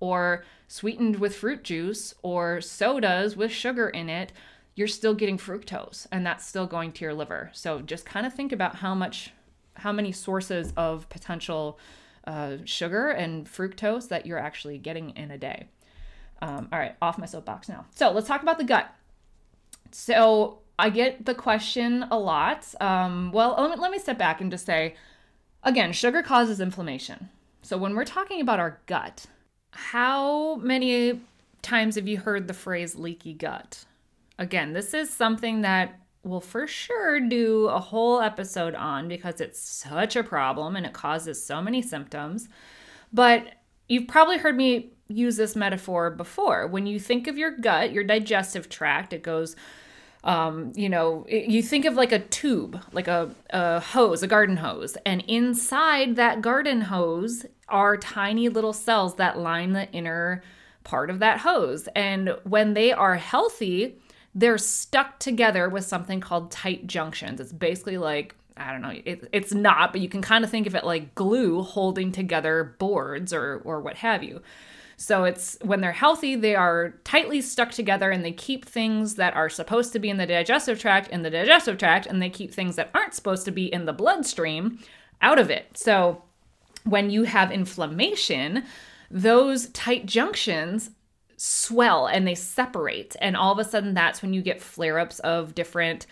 or 0.02 0.44
sweetened 0.68 1.16
with 1.16 1.34
fruit 1.34 1.64
juice 1.64 2.14
or 2.24 2.60
sodas 2.60 3.38
with 3.38 3.52
sugar 3.52 3.88
in 3.88 4.10
it 4.10 4.34
you're 4.76 4.88
still 4.88 5.14
getting 5.14 5.38
fructose 5.38 6.06
and 6.12 6.26
that's 6.26 6.46
still 6.46 6.68
going 6.68 6.92
to 6.92 7.06
your 7.06 7.14
liver 7.14 7.50
so 7.54 7.82
just 7.82 8.06
kind 8.06 8.26
of 8.26 8.34
think 8.34 8.52
about 8.52 8.76
how 8.78 8.94
much 8.94 9.32
how 9.78 9.92
many 9.92 10.12
sources 10.12 10.74
of 10.78 11.08
potential 11.10 11.80
uh, 12.26 12.58
sugar 12.66 13.10
and 13.10 13.46
fructose 13.46 14.08
that 14.10 14.26
you're 14.26 14.40
actually 14.40 14.78
getting 14.78 15.12
in 15.12 15.32
a 15.32 15.38
day. 15.38 15.68
Um, 16.42 16.68
all 16.72 16.80
right, 16.80 16.96
off 17.02 17.18
my 17.18 17.26
soapbox 17.26 17.70
now. 17.70 17.86
So 17.96 18.12
let's 18.12 18.28
talk 18.28 18.42
about 18.42 18.58
the 18.58 18.64
gut. 18.64 18.94
So 19.92 20.60
I 20.78 20.90
get 20.90 21.26
the 21.26 21.36
question 21.36 22.06
a 22.12 22.18
lot. 22.18 22.74
Um, 22.82 23.32
well, 23.32 23.56
let 23.58 23.72
me, 23.72 23.78
let 23.78 23.92
me 23.92 24.00
step 24.00 24.18
back 24.18 24.42
and 24.42 24.52
just 24.52 24.66
say 24.66 24.96
again, 25.64 25.94
sugar 25.94 26.22
causes 26.22 26.60
inflammation. 26.60 27.30
So 27.62 27.78
when 27.78 27.96
we're 27.96 28.06
talking 28.06 28.42
about 28.42 28.60
our 28.60 28.80
gut, 28.86 29.26
how 29.72 30.56
many 30.56 31.22
times 31.62 31.96
have 31.96 32.08
you 32.08 32.18
heard 32.18 32.48
the 32.48 32.54
phrase 32.54 32.96
leaky 32.96 33.34
gut? 33.34 33.86
Again, 34.38 34.74
this 34.74 34.94
is 34.94 35.10
something 35.10 35.62
that 35.62 36.00
we'll 36.24 36.42
for 36.42 36.68
sure 36.68 37.20
do 37.20 37.68
a 37.68 37.80
whole 37.80 38.20
episode 38.20 38.76
on 38.76 39.08
because 39.08 39.40
it's 39.40 39.60
such 39.60 40.16
a 40.16 40.24
problem 40.24 40.76
and 40.76 40.86
it 40.86 40.94
causes 40.94 41.44
so 41.44 41.62
many 41.62 41.82
symptoms. 41.82 42.50
But 43.14 43.48
you've 43.88 44.08
probably 44.08 44.38
heard 44.38 44.58
me 44.58 44.92
use 45.08 45.38
this 45.38 45.56
metaphor 45.56 46.10
before. 46.10 46.68
When 46.68 46.88
you 46.88 47.00
think 47.00 47.28
of 47.28 47.38
your 47.38 47.52
gut, 47.52 47.92
your 47.92 48.04
digestive 48.04 48.70
tract, 48.70 49.14
it 49.14 49.24
goes 49.24 49.56
um, 50.26 50.72
you 50.76 50.90
know, 50.90 51.24
you 51.30 51.62
think 51.62 51.86
of 51.86 51.94
like 51.94 52.12
a 52.12 52.18
tube, 52.18 52.82
like 52.92 53.08
a, 53.08 53.30
a 53.52 53.80
hose, 53.80 54.24
a 54.24 54.28
garden 54.28 54.58
hose, 54.58 54.98
and 55.06 55.24
inside 55.28 56.16
that 56.16 56.42
garden 56.42 56.82
hose 56.82 57.46
are 57.70 57.96
tiny 57.96 58.50
little 58.50 58.74
cells 58.74 59.16
that 59.18 59.38
line 59.38 59.74
the 59.74 59.90
inner 59.92 60.42
part 60.84 61.12
of 61.12 61.20
that 61.20 61.40
hose. 61.42 61.88
And 61.96 62.36
when 62.44 62.74
they 62.74 62.92
are 62.92 63.16
healthy, 63.16 64.00
they're 64.36 64.58
stuck 64.58 65.18
together 65.18 65.70
with 65.70 65.86
something 65.86 66.20
called 66.20 66.52
tight 66.52 66.86
junctions. 66.86 67.40
It's 67.40 67.54
basically 67.54 67.98
like 67.98 68.36
I 68.58 68.72
don't 68.72 68.82
know, 68.82 68.94
it, 69.04 69.28
it's 69.34 69.54
not, 69.54 69.92
but 69.92 70.00
you 70.00 70.08
can 70.08 70.22
kind 70.22 70.46
of 70.46 70.50
think 70.50 70.66
of 70.66 70.76
it 70.76 70.86
like 70.86 71.14
glue 71.14 71.62
holding 71.62 72.12
together 72.12 72.76
boards 72.78 73.34
or 73.34 73.62
or 73.64 73.82
what 73.82 73.98
have 73.98 74.24
you. 74.24 74.42
So 74.98 75.26
it's 75.26 75.58
when 75.62 75.82
they're 75.82 75.92
healthy, 75.92 76.36
they 76.36 76.56
are 76.56 76.92
tightly 77.04 77.42
stuck 77.42 77.72
together 77.72 78.12
and 78.12 78.24
they 78.24 78.32
keep 78.32 78.64
things 78.66 79.16
that 79.16 79.36
are 79.36 79.50
supposed 79.50 79.92
to 79.94 80.00
be 80.00 80.10
in 80.10 80.18
the 80.18 80.26
digestive 80.26 80.80
tract 80.80 81.10
in 81.10 81.22
the 81.22 81.30
digestive 81.30 81.78
tract 81.78 82.06
and 82.06 82.22
they 82.22 82.30
keep 82.30 82.54
things 82.54 82.76
that 82.76 82.92
aren't 82.94 83.14
supposed 83.14 83.46
to 83.46 83.52
be 83.52 83.66
in 83.74 83.86
the 83.86 83.94
bloodstream 83.94 84.80
out 85.22 85.40
of 85.40 85.50
it. 85.50 85.78
So 85.78 86.24
when 86.84 87.10
you 87.10 87.24
have 87.24 87.52
inflammation, 87.52 88.64
those 89.10 89.68
tight 89.70 90.06
junctions 90.06 90.92
swell 91.38 92.08
and 92.08 92.28
they 92.28 92.36
separate. 92.36 93.16
And 93.22 93.36
all 93.36 93.52
of 93.52 93.60
a 93.60 93.70
sudden, 93.70 93.94
that's 93.94 94.22
when 94.22 94.34
you 94.34 94.42
get 94.42 94.62
flare 94.62 95.00
ups 95.00 95.20
of 95.20 95.56
different 95.56 96.08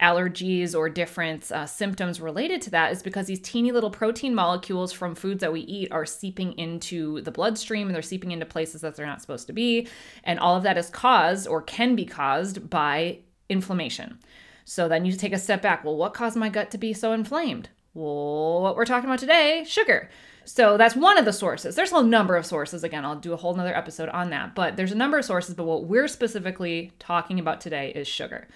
allergies 0.00 0.74
or 0.74 0.90
different 0.90 1.50
uh, 1.50 1.64
symptoms 1.64 2.20
related 2.20 2.60
to 2.60 2.70
that 2.70 2.92
is 2.92 3.02
because 3.02 3.26
these 3.26 3.40
teeny 3.40 3.72
little 3.72 3.90
protein 3.90 4.34
molecules 4.34 4.92
from 4.92 5.14
foods 5.14 5.40
that 5.40 5.52
we 5.52 5.60
eat 5.60 5.90
are 5.90 6.04
seeping 6.04 6.52
into 6.58 7.22
the 7.22 7.30
bloodstream 7.30 7.86
and 7.88 7.94
they're 7.94 8.02
seeping 8.02 8.30
into 8.30 8.44
places 8.44 8.82
that 8.82 8.94
they're 8.94 9.06
not 9.06 9.22
supposed 9.22 9.46
to 9.46 9.52
be. 9.52 9.88
And 10.24 10.38
all 10.38 10.56
of 10.56 10.64
that 10.64 10.76
is 10.76 10.90
caused 10.90 11.48
or 11.48 11.62
can 11.62 11.96
be 11.96 12.04
caused 12.04 12.68
by 12.68 13.20
inflammation. 13.48 14.18
So 14.64 14.88
then 14.88 15.04
you 15.04 15.12
take 15.12 15.32
a 15.32 15.38
step 15.38 15.62
back. 15.62 15.84
Well, 15.84 15.96
what 15.96 16.12
caused 16.12 16.36
my 16.36 16.48
gut 16.48 16.70
to 16.72 16.78
be 16.78 16.92
so 16.92 17.12
inflamed? 17.12 17.70
Well, 17.94 18.60
what 18.60 18.76
we're 18.76 18.84
talking 18.84 19.08
about 19.08 19.20
today, 19.20 19.64
sugar. 19.66 20.10
So 20.46 20.76
that's 20.76 20.94
one 20.94 21.18
of 21.18 21.24
the 21.24 21.32
sources. 21.32 21.74
There's 21.74 21.90
a 21.92 22.02
number 22.02 22.36
of 22.36 22.46
sources. 22.46 22.84
Again, 22.84 23.04
I'll 23.04 23.16
do 23.16 23.32
a 23.32 23.36
whole 23.36 23.54
nother 23.54 23.76
episode 23.76 24.08
on 24.10 24.30
that. 24.30 24.54
But 24.54 24.76
there's 24.76 24.92
a 24.92 24.96
number 24.96 25.18
of 25.18 25.24
sources, 25.24 25.56
but 25.56 25.64
what 25.64 25.84
we're 25.84 26.06
specifically 26.06 26.92
talking 27.00 27.40
about 27.40 27.60
today 27.60 27.92
is 27.94 28.06
sugar. 28.06 28.46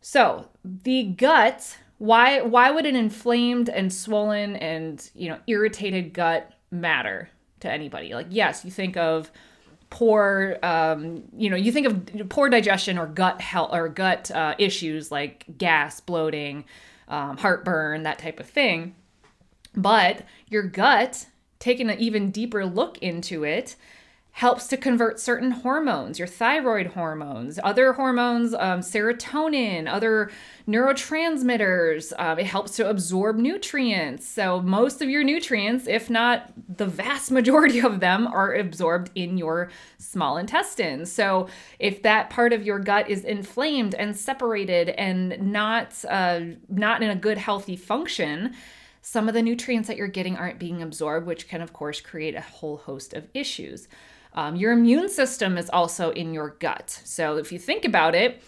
So 0.00 0.48
the 0.64 1.02
gut, 1.02 1.78
why 1.98 2.42
why 2.42 2.70
would 2.70 2.86
an 2.86 2.94
inflamed 2.94 3.68
and 3.68 3.92
swollen 3.92 4.54
and 4.56 5.10
you 5.14 5.28
know 5.28 5.38
irritated 5.48 6.12
gut 6.12 6.52
matter 6.70 7.28
to 7.60 7.70
anybody? 7.70 8.14
Like, 8.14 8.28
yes, 8.30 8.64
you 8.64 8.70
think 8.70 8.96
of 8.96 9.32
poor 9.90 10.58
um, 10.62 11.24
you 11.36 11.50
know 11.50 11.56
you 11.56 11.72
think 11.72 11.86
of 11.86 12.28
poor 12.28 12.48
digestion 12.48 12.98
or 12.98 13.06
gut 13.06 13.40
health 13.40 13.70
or 13.72 13.88
gut 13.88 14.30
uh, 14.30 14.54
issues 14.58 15.10
like 15.10 15.44
gas 15.58 16.00
bloating 16.00 16.64
um, 17.08 17.36
heartburn 17.36 18.04
that 18.04 18.18
type 18.18 18.38
of 18.40 18.46
thing 18.46 18.94
but 19.76 20.22
your 20.48 20.62
gut, 20.62 21.26
taking 21.58 21.90
an 21.90 21.98
even 21.98 22.30
deeper 22.30 22.64
look 22.64 22.98
into 22.98 23.44
it, 23.44 23.76
helps 24.36 24.66
to 24.66 24.76
convert 24.76 25.18
certain 25.18 25.50
hormones, 25.50 26.18
your 26.18 26.28
thyroid 26.28 26.88
hormones, 26.88 27.58
other 27.64 27.94
hormones, 27.94 28.52
um, 28.52 28.80
serotonin, 28.80 29.90
other 29.90 30.30
neurotransmitters. 30.68 32.12
Um, 32.18 32.38
it 32.38 32.44
helps 32.44 32.76
to 32.76 32.86
absorb 32.86 33.36
nutrients. 33.36 34.28
So, 34.28 34.60
most 34.60 35.00
of 35.00 35.08
your 35.08 35.24
nutrients, 35.24 35.86
if 35.86 36.10
not 36.10 36.52
the 36.68 36.84
vast 36.84 37.30
majority 37.38 37.80
of 37.80 38.00
them, 38.00 38.26
are 38.26 38.52
absorbed 38.54 39.10
in 39.14 39.38
your 39.38 39.70
small 39.96 40.36
intestine. 40.36 41.06
So, 41.06 41.48
if 41.78 42.02
that 42.02 42.28
part 42.28 42.52
of 42.52 42.62
your 42.62 42.78
gut 42.78 43.08
is 43.08 43.24
inflamed 43.24 43.94
and 43.94 44.14
separated 44.14 44.90
and 44.90 45.50
not 45.50 45.94
uh, 46.10 46.40
not 46.68 47.02
in 47.02 47.08
a 47.08 47.16
good, 47.16 47.38
healthy 47.38 47.76
function, 47.76 48.54
some 49.08 49.28
of 49.28 49.34
the 49.34 49.42
nutrients 49.42 49.86
that 49.86 49.96
you're 49.96 50.08
getting 50.08 50.36
aren't 50.36 50.58
being 50.58 50.82
absorbed, 50.82 51.28
which 51.28 51.46
can, 51.46 51.60
of 51.60 51.72
course, 51.72 52.00
create 52.00 52.34
a 52.34 52.40
whole 52.40 52.76
host 52.76 53.14
of 53.14 53.28
issues. 53.34 53.86
Um, 54.32 54.56
your 54.56 54.72
immune 54.72 55.08
system 55.08 55.56
is 55.56 55.70
also 55.70 56.10
in 56.10 56.34
your 56.34 56.56
gut. 56.58 57.02
So 57.04 57.36
if 57.36 57.52
you 57.52 57.58
think 57.60 57.84
about 57.84 58.16
it, 58.16 58.42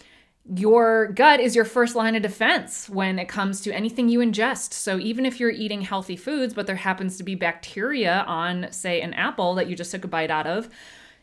your 0.53 1.13
gut 1.13 1.39
is 1.39 1.55
your 1.55 1.63
first 1.63 1.95
line 1.95 2.13
of 2.13 2.23
defense 2.23 2.89
when 2.89 3.19
it 3.19 3.29
comes 3.29 3.61
to 3.61 3.71
anything 3.71 4.09
you 4.09 4.19
ingest. 4.19 4.73
So 4.73 4.99
even 4.99 5.25
if 5.25 5.39
you're 5.39 5.49
eating 5.49 5.79
healthy 5.79 6.17
foods, 6.17 6.53
but 6.53 6.67
there 6.67 6.75
happens 6.75 7.15
to 7.15 7.23
be 7.23 7.35
bacteria 7.35 8.25
on, 8.27 8.67
say, 8.69 8.99
an 8.99 9.13
apple 9.13 9.55
that 9.55 9.67
you 9.67 9.77
just 9.77 9.91
took 9.91 10.03
a 10.03 10.09
bite 10.09 10.29
out 10.29 10.45
of, 10.45 10.67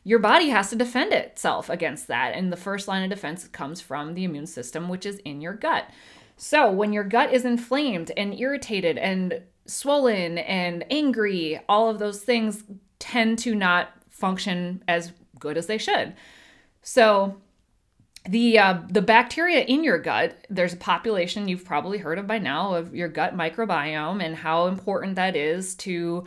your 0.02 0.18
body 0.18 0.48
has 0.48 0.70
to 0.70 0.76
defend 0.76 1.12
itself 1.12 1.68
against 1.68 2.06
that. 2.06 2.32
And 2.34 2.50
the 2.50 2.56
first 2.56 2.88
line 2.88 3.02
of 3.02 3.10
defense 3.10 3.46
comes 3.48 3.82
from 3.82 4.14
the 4.14 4.24
immune 4.24 4.46
system, 4.46 4.88
which 4.88 5.04
is 5.04 5.18
in 5.26 5.42
your 5.42 5.52
gut. 5.52 5.90
So, 6.36 6.70
when 6.70 6.92
your 6.92 7.04
gut 7.04 7.32
is 7.32 7.44
inflamed 7.44 8.12
and 8.16 8.38
irritated 8.38 8.98
and 8.98 9.42
swollen 9.66 10.38
and 10.38 10.84
angry, 10.90 11.60
all 11.68 11.88
of 11.88 11.98
those 11.98 12.20
things 12.20 12.64
tend 12.98 13.38
to 13.40 13.54
not 13.54 13.88
function 14.10 14.82
as 14.86 15.12
good 15.38 15.56
as 15.56 15.66
they 15.66 15.78
should. 15.78 16.14
So, 16.82 17.36
the 18.28 18.58
uh, 18.58 18.78
the 18.88 19.02
bacteria 19.02 19.60
in 19.60 19.84
your 19.84 19.98
gut, 19.98 20.46
there's 20.50 20.72
a 20.72 20.78
population 20.78 21.48
you've 21.48 21.64
probably 21.64 21.98
heard 21.98 22.18
of 22.18 22.26
by 22.26 22.38
now 22.38 22.74
of 22.74 22.94
your 22.94 23.08
gut 23.08 23.36
microbiome 23.36 24.22
and 24.22 24.34
how 24.34 24.66
important 24.66 25.16
that 25.16 25.36
is 25.36 25.74
to 25.76 26.24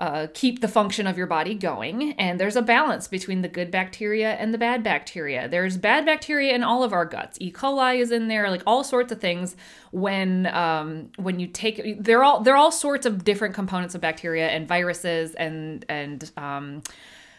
uh, 0.00 0.26
keep 0.32 0.62
the 0.62 0.68
function 0.68 1.06
of 1.06 1.18
your 1.18 1.26
body 1.26 1.54
going. 1.54 2.12
And 2.12 2.40
there's 2.40 2.56
a 2.56 2.62
balance 2.62 3.06
between 3.06 3.42
the 3.42 3.48
good 3.48 3.70
bacteria 3.70 4.32
and 4.32 4.52
the 4.52 4.58
bad 4.58 4.82
bacteria. 4.82 5.46
There's 5.46 5.76
bad 5.76 6.06
bacteria 6.06 6.54
in 6.54 6.64
all 6.64 6.82
of 6.82 6.94
our 6.94 7.04
guts. 7.04 7.36
E. 7.40 7.52
coli 7.52 8.00
is 8.00 8.10
in 8.10 8.28
there, 8.28 8.48
like 8.48 8.62
all 8.66 8.82
sorts 8.82 9.12
of 9.12 9.20
things. 9.20 9.56
When 9.92 10.46
um, 10.46 11.10
when 11.16 11.38
you 11.38 11.46
take, 11.46 12.02
they're 12.02 12.24
all 12.24 12.40
they're 12.40 12.56
all 12.56 12.72
sorts 12.72 13.04
of 13.04 13.24
different 13.24 13.54
components 13.54 13.94
of 13.94 14.00
bacteria 14.00 14.48
and 14.48 14.66
viruses 14.66 15.34
and 15.34 15.84
and 15.88 16.30
um, 16.38 16.82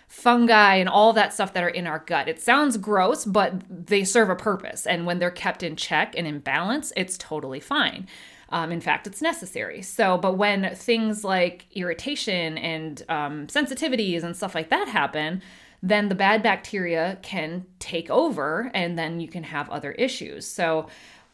fungi 0.08 0.76
and 0.76 0.88
all 0.89 1.13
that 1.13 1.34
stuff 1.34 1.54
that 1.54 1.63
are 1.63 1.69
in 1.69 1.88
our 1.88 2.00
gut. 2.00 2.28
It 2.28 2.39
sounds 2.39 2.78
gross, 2.78 3.26
but 3.26 3.54
they 3.69 4.04
serve 4.04 4.30
a 4.30 4.36
purpose. 4.36 4.86
And 4.86 5.08
when 5.08 5.17
they're 5.17 5.32
kept 5.32 5.63
in 5.63 5.76
check 5.76 6.13
and 6.15 6.28
in 6.28 6.39
balance, 6.39 6.93
it's 6.95 7.17
totally 7.17 7.60
fine. 7.60 8.08
Um, 8.52 8.72
in 8.72 8.82
fact, 8.82 9.08
it's 9.08 9.22
necessary. 9.22 9.82
So, 9.82 10.18
but 10.18 10.38
when 10.38 10.76
things 10.76 11.24
like 11.24 11.66
irritation 11.72 12.58
and 12.58 13.02
um, 13.08 13.48
sensitivities 13.48 14.24
and 14.24 14.36
stuff 14.36 14.54
like 14.54 14.70
that 14.70 14.90
happen, 14.90 15.42
then 15.82 16.10
the 16.10 16.16
bad 16.16 16.44
bacteria 16.44 17.18
can 17.22 17.66
take 17.80 18.10
over 18.10 18.70
and 18.74 19.00
then 19.00 19.20
you 19.20 19.28
can 19.28 19.44
have 19.44 19.70
other 19.70 19.94
issues. 19.94 20.46
So, 20.46 20.88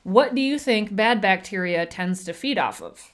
what 0.03 0.35
do 0.35 0.41
you 0.41 0.57
think 0.57 0.95
bad 0.95 1.19
bacteria 1.19 1.85
tends 1.85 2.23
to 2.25 2.33
feed 2.33 2.57
off 2.57 2.81
of? 2.81 3.13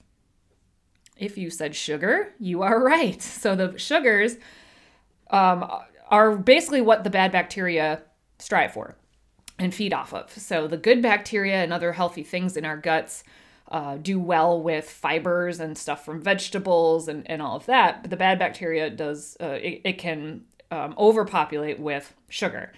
If 1.17 1.37
you 1.37 1.49
said 1.49 1.75
sugar, 1.75 2.33
you 2.39 2.61
are 2.61 2.83
right. 2.83 3.21
So, 3.21 3.55
the 3.55 3.77
sugars 3.79 4.35
um, 5.31 5.65
are 6.09 6.35
basically 6.35 6.81
what 6.81 7.05
the 7.05 7.09
bad 7.09 7.31
bacteria 7.31 8.01
strive 8.37 8.73
for 8.73 8.95
and 9.57 9.73
feed 9.73 9.93
off 9.93 10.13
of. 10.13 10.29
So, 10.31 10.67
the 10.67 10.77
good 10.77 11.01
bacteria 11.01 11.63
and 11.63 11.71
other 11.71 11.93
healthy 11.93 12.23
things 12.23 12.57
in 12.57 12.65
our 12.65 12.77
guts 12.77 13.23
uh, 13.73 13.97
do 13.97 14.19
well 14.19 14.61
with 14.61 14.87
fibers 14.87 15.59
and 15.59 15.75
stuff 15.75 16.05
from 16.05 16.21
vegetables 16.21 17.07
and, 17.07 17.27
and 17.29 17.41
all 17.41 17.57
of 17.57 17.65
that. 17.65 18.03
But 18.03 18.11
the 18.11 18.17
bad 18.17 18.37
bacteria 18.37 18.91
does, 18.91 19.35
uh, 19.41 19.57
it, 19.61 19.81
it, 19.83 19.97
can 19.97 20.43
um, 20.69 20.93
overpopulate 20.95 21.79
with 21.79 22.13
sugar. 22.29 22.71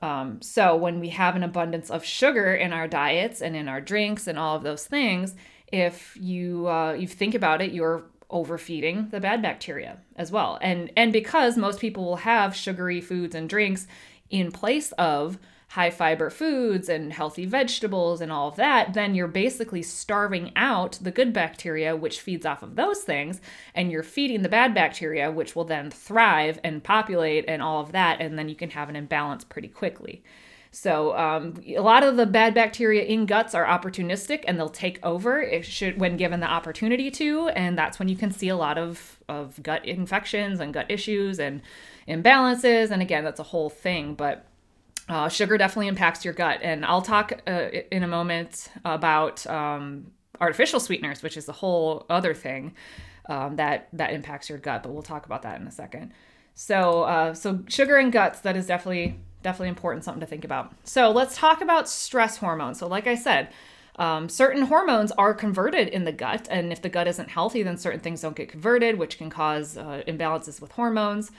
Um, 0.00 0.42
so 0.42 0.74
when 0.74 0.98
we 0.98 1.10
have 1.10 1.36
an 1.36 1.44
abundance 1.44 1.90
of 1.90 2.04
sugar 2.04 2.52
in 2.52 2.72
our 2.72 2.88
diets 2.88 3.40
and 3.40 3.54
in 3.54 3.68
our 3.68 3.80
drinks 3.80 4.26
and 4.26 4.36
all 4.36 4.56
of 4.56 4.64
those 4.64 4.84
things, 4.84 5.36
if 5.68 6.16
you 6.20 6.68
uh, 6.68 6.94
you 6.94 7.06
think 7.06 7.36
about 7.36 7.62
it, 7.62 7.72
you're 7.72 8.02
overfeeding 8.28 9.10
the 9.10 9.20
bad 9.20 9.42
bacteria 9.42 9.98
as 10.16 10.32
well. 10.32 10.58
And 10.60 10.90
and 10.96 11.12
because 11.12 11.56
most 11.56 11.78
people 11.78 12.04
will 12.04 12.16
have 12.16 12.56
sugary 12.56 13.00
foods 13.00 13.36
and 13.36 13.48
drinks 13.48 13.86
in 14.28 14.50
place 14.50 14.90
of 14.92 15.38
high 15.72 15.90
fiber 15.90 16.28
foods 16.28 16.86
and 16.90 17.14
healthy 17.14 17.46
vegetables 17.46 18.20
and 18.20 18.30
all 18.30 18.48
of 18.48 18.56
that, 18.56 18.92
then 18.92 19.14
you're 19.14 19.26
basically 19.26 19.80
starving 19.80 20.52
out 20.54 20.98
the 21.00 21.10
good 21.10 21.32
bacteria, 21.32 21.96
which 21.96 22.20
feeds 22.20 22.44
off 22.44 22.62
of 22.62 22.76
those 22.76 23.00
things, 23.00 23.40
and 23.74 23.90
you're 23.90 24.02
feeding 24.02 24.42
the 24.42 24.50
bad 24.50 24.74
bacteria, 24.74 25.30
which 25.30 25.56
will 25.56 25.64
then 25.64 25.90
thrive 25.90 26.60
and 26.62 26.84
populate 26.84 27.46
and 27.48 27.62
all 27.62 27.80
of 27.80 27.90
that, 27.92 28.20
and 28.20 28.38
then 28.38 28.50
you 28.50 28.54
can 28.54 28.68
have 28.68 28.90
an 28.90 28.96
imbalance 28.96 29.44
pretty 29.44 29.68
quickly. 29.68 30.22
So 30.72 31.16
um, 31.16 31.54
a 31.66 31.80
lot 31.80 32.02
of 32.02 32.18
the 32.18 32.26
bad 32.26 32.52
bacteria 32.52 33.04
in 33.04 33.24
guts 33.24 33.54
are 33.54 33.64
opportunistic, 33.64 34.44
and 34.46 34.58
they'll 34.58 34.68
take 34.68 34.98
over 35.02 35.62
should, 35.62 35.98
when 35.98 36.18
given 36.18 36.40
the 36.40 36.50
opportunity 36.50 37.10
to, 37.12 37.48
and 37.48 37.78
that's 37.78 37.98
when 37.98 38.08
you 38.08 38.16
can 38.16 38.30
see 38.30 38.50
a 38.50 38.56
lot 38.56 38.76
of 38.76 39.18
of 39.26 39.62
gut 39.62 39.86
infections 39.86 40.60
and 40.60 40.74
gut 40.74 40.90
issues 40.90 41.38
and 41.38 41.62
imbalances. 42.06 42.90
And 42.90 43.00
again, 43.00 43.24
that's 43.24 43.40
a 43.40 43.44
whole 43.44 43.70
thing, 43.70 44.14
but 44.14 44.44
uh, 45.08 45.28
sugar 45.28 45.58
definitely 45.58 45.88
impacts 45.88 46.24
your 46.24 46.34
gut, 46.34 46.60
and 46.62 46.84
I'll 46.84 47.02
talk 47.02 47.32
uh, 47.46 47.68
in 47.90 48.02
a 48.02 48.08
moment 48.08 48.68
about 48.84 49.46
um, 49.46 50.12
artificial 50.40 50.80
sweeteners, 50.80 51.22
which 51.22 51.36
is 51.36 51.48
a 51.48 51.52
whole 51.52 52.06
other 52.08 52.34
thing 52.34 52.74
um, 53.28 53.56
that 53.56 53.88
that 53.92 54.12
impacts 54.12 54.48
your 54.48 54.58
gut. 54.58 54.82
But 54.82 54.92
we'll 54.92 55.02
talk 55.02 55.26
about 55.26 55.42
that 55.42 55.60
in 55.60 55.66
a 55.66 55.72
second. 55.72 56.12
So, 56.54 57.02
uh, 57.02 57.34
so 57.34 57.64
sugar 57.68 57.96
and 57.96 58.12
guts 58.12 58.40
that 58.40 58.56
is 58.56 58.66
definitely 58.66 59.18
definitely 59.42 59.70
important, 59.70 60.04
something 60.04 60.20
to 60.20 60.26
think 60.26 60.44
about. 60.44 60.72
So 60.84 61.10
let's 61.10 61.36
talk 61.36 61.60
about 61.60 61.88
stress 61.88 62.36
hormones. 62.36 62.78
So, 62.78 62.86
like 62.86 63.06
I 63.06 63.14
said. 63.14 63.48
Um, 63.96 64.30
certain 64.30 64.62
hormones 64.62 65.12
are 65.12 65.34
converted 65.34 65.88
in 65.88 66.04
the 66.04 66.12
gut, 66.12 66.48
and 66.50 66.72
if 66.72 66.80
the 66.80 66.88
gut 66.88 67.06
isn't 67.06 67.28
healthy, 67.28 67.62
then 67.62 67.76
certain 67.76 68.00
things 68.00 68.22
don't 68.22 68.34
get 68.34 68.48
converted, 68.48 68.98
which 68.98 69.18
can 69.18 69.28
cause 69.28 69.76
uh, 69.76 70.02
imbalances 70.08 70.62
with 70.62 70.72
hormones. 70.72 71.30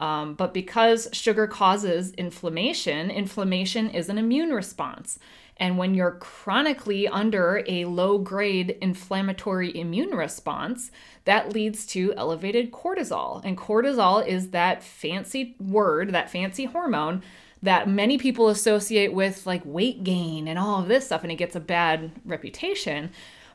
Um, 0.00 0.34
but 0.34 0.54
because 0.54 1.08
sugar 1.12 1.46
causes 1.46 2.12
inflammation, 2.12 3.10
inflammation 3.10 3.90
is 3.90 4.08
an 4.08 4.18
immune 4.18 4.50
response. 4.50 5.18
And 5.58 5.76
when 5.76 5.94
you're 5.94 6.12
chronically 6.12 7.06
under 7.06 7.62
a 7.68 7.84
low 7.84 8.16
grade 8.16 8.78
inflammatory 8.80 9.76
immune 9.78 10.12
response, 10.12 10.90
that 11.26 11.52
leads 11.52 11.84
to 11.86 12.14
elevated 12.16 12.72
cortisol. 12.72 13.44
And 13.44 13.58
cortisol 13.58 14.26
is 14.26 14.50
that 14.50 14.82
fancy 14.82 15.54
word, 15.60 16.12
that 16.14 16.30
fancy 16.30 16.64
hormone 16.64 17.22
that 17.62 17.88
many 17.88 18.16
people 18.16 18.48
associate 18.48 19.12
with 19.12 19.46
like 19.46 19.62
weight 19.64 20.02
gain 20.02 20.48
and 20.48 20.58
all 20.58 20.80
of 20.80 20.88
this 20.88 21.06
stuff, 21.06 21.22
and 21.22 21.30
it 21.30 21.36
gets 21.36 21.54
a 21.54 21.60
bad 21.60 22.10
reputation. 22.24 23.10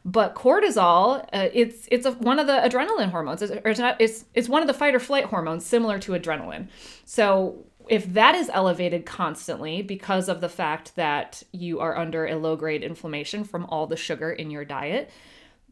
But 0.08 0.36
cortisol, 0.36 1.28
uh, 1.34 1.50
it's 1.52 1.88
it's 1.92 2.06
a, 2.06 2.12
one 2.12 2.38
of 2.38 2.46
the 2.46 2.54
adrenaline 2.54 3.10
hormones. 3.10 3.42
It's, 3.42 3.52
it's, 3.66 3.80
not, 3.80 4.00
it's 4.00 4.26
it's 4.36 4.48
one 4.48 4.62
of 4.62 4.68
the 4.68 4.74
fight 4.74 4.94
or 4.94 5.00
flight 5.00 5.26
hormones, 5.26 5.66
similar 5.66 5.98
to 6.00 6.12
adrenaline. 6.12 6.68
So 7.06 7.66
if 7.90 8.14
that 8.14 8.36
is 8.36 8.50
elevated 8.54 9.06
constantly 9.06 9.82
because 9.82 10.30
of 10.30 10.42
the 10.42 10.50
fact 10.50 10.96
that 10.96 11.42
you 11.52 11.80
are 11.80 11.98
under 11.98 12.28
a 12.28 12.36
low 12.36 12.56
grade 12.56 12.84
inflammation 12.84 13.44
from 13.44 13.66
all 13.66 13.88
the 13.88 13.98
sugar 13.98 14.32
in 14.32 14.52
your 14.52 14.64
diet, 14.64 15.10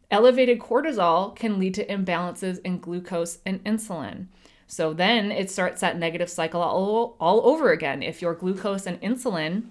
elevated 0.09 0.59
cortisol 0.59 1.35
can 1.35 1.59
lead 1.59 1.73
to 1.75 1.85
imbalances 1.85 2.59
in 2.63 2.79
glucose 2.79 3.39
and 3.45 3.63
insulin. 3.63 4.27
So 4.67 4.93
then 4.93 5.31
it 5.31 5.51
starts 5.51 5.81
that 5.81 5.97
negative 5.97 6.29
cycle 6.29 6.61
all, 6.61 7.15
all 7.19 7.45
over 7.45 7.71
again. 7.71 8.01
If 8.01 8.21
your 8.21 8.33
glucose 8.33 8.87
and 8.87 8.99
insulin 9.01 9.65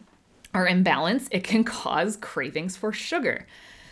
are 0.54 0.66
imbalanced, 0.66 1.28
it 1.30 1.44
can 1.44 1.64
cause 1.64 2.16
cravings 2.16 2.76
for 2.76 2.92
sugar. 2.92 3.46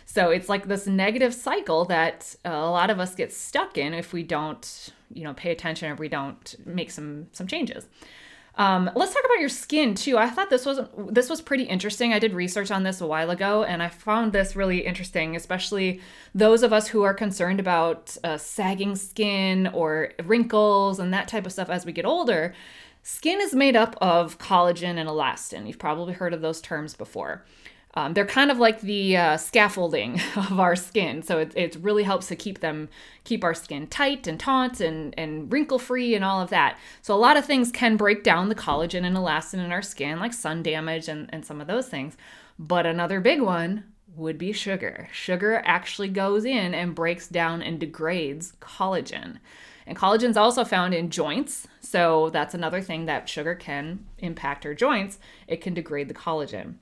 So 0.05 0.29
it's 0.29 0.49
like 0.49 0.67
this 0.67 0.87
negative 0.87 1.33
cycle 1.33 1.85
that 1.85 2.35
a 2.43 2.51
lot 2.51 2.89
of 2.89 2.99
us 2.99 3.15
get 3.15 3.31
stuck 3.31 3.77
in 3.77 3.93
if 3.93 4.13
we 4.13 4.23
don't, 4.23 4.89
you 5.13 5.23
know, 5.23 5.33
pay 5.33 5.51
attention 5.51 5.91
or 5.91 5.95
we 5.95 6.09
don't 6.09 6.55
make 6.65 6.91
some 6.91 7.27
some 7.31 7.47
changes. 7.47 7.87
Um, 8.55 8.91
let's 8.95 9.13
talk 9.13 9.23
about 9.23 9.39
your 9.39 9.49
skin 9.49 9.95
too. 9.95 10.17
I 10.17 10.29
thought 10.29 10.49
this 10.49 10.65
was 10.65 10.81
this 11.09 11.29
was 11.29 11.41
pretty 11.41 11.63
interesting. 11.63 12.13
I 12.13 12.19
did 12.19 12.33
research 12.33 12.69
on 12.69 12.83
this 12.83 12.99
a 12.99 13.07
while 13.07 13.29
ago, 13.29 13.63
and 13.63 13.81
I 13.81 13.87
found 13.87 14.33
this 14.33 14.55
really 14.55 14.85
interesting, 14.85 15.35
especially 15.35 16.01
those 16.35 16.61
of 16.61 16.73
us 16.73 16.89
who 16.89 17.03
are 17.03 17.13
concerned 17.13 17.59
about 17.59 18.17
uh, 18.23 18.37
sagging 18.37 18.95
skin 18.95 19.67
or 19.67 20.11
wrinkles 20.25 20.99
and 20.99 21.13
that 21.13 21.29
type 21.29 21.45
of 21.45 21.53
stuff 21.53 21.69
as 21.69 21.85
we 21.85 21.93
get 21.93 22.05
older. 22.05 22.53
Skin 23.03 23.41
is 23.41 23.55
made 23.55 23.75
up 23.75 23.95
of 24.01 24.37
collagen 24.37 24.97
and 24.97 25.09
elastin. 25.09 25.65
You've 25.65 25.79
probably 25.79 26.13
heard 26.13 26.33
of 26.33 26.41
those 26.41 26.61
terms 26.61 26.93
before. 26.93 27.45
Um, 27.93 28.13
they're 28.13 28.25
kind 28.25 28.51
of 28.51 28.57
like 28.57 28.81
the 28.81 29.17
uh, 29.17 29.37
scaffolding 29.37 30.21
of 30.35 30.59
our 30.59 30.75
skin, 30.75 31.23
so 31.23 31.39
it, 31.39 31.51
it 31.55 31.75
really 31.81 32.03
helps 32.03 32.27
to 32.27 32.35
keep 32.35 32.59
them 32.59 32.89
keep 33.23 33.43
our 33.43 33.53
skin 33.53 33.87
tight 33.87 34.27
and 34.27 34.39
taut 34.39 34.79
and 34.79 35.13
and 35.17 35.51
wrinkle 35.51 35.79
free 35.79 36.15
and 36.15 36.23
all 36.23 36.41
of 36.41 36.49
that. 36.51 36.77
So 37.01 37.13
a 37.13 37.17
lot 37.17 37.37
of 37.37 37.45
things 37.45 37.71
can 37.71 37.97
break 37.97 38.23
down 38.23 38.49
the 38.49 38.55
collagen 38.55 39.03
and 39.03 39.17
elastin 39.17 39.63
in 39.63 39.71
our 39.71 39.81
skin, 39.81 40.19
like 40.19 40.33
sun 40.33 40.63
damage 40.63 41.09
and 41.09 41.29
and 41.33 41.45
some 41.45 41.59
of 41.59 41.67
those 41.67 41.87
things. 41.87 42.15
But 42.57 42.85
another 42.85 43.19
big 43.19 43.41
one 43.41 43.85
would 44.15 44.37
be 44.37 44.51
sugar. 44.51 45.09
Sugar 45.11 45.61
actually 45.65 46.09
goes 46.09 46.45
in 46.45 46.73
and 46.73 46.95
breaks 46.95 47.27
down 47.27 47.61
and 47.61 47.79
degrades 47.79 48.53
collagen. 48.61 49.37
And 49.87 49.97
collagen 49.97 50.29
is 50.29 50.37
also 50.37 50.63
found 50.63 50.93
in 50.93 51.09
joints. 51.09 51.67
So 51.79 52.29
that's 52.29 52.53
another 52.53 52.81
thing 52.81 53.05
that 53.05 53.27
sugar 53.27 53.55
can 53.55 54.05
impact 54.19 54.65
our 54.65 54.75
joints. 54.75 55.19
It 55.47 55.61
can 55.61 55.73
degrade 55.73 56.07
the 56.07 56.13
collagen. 56.13 56.75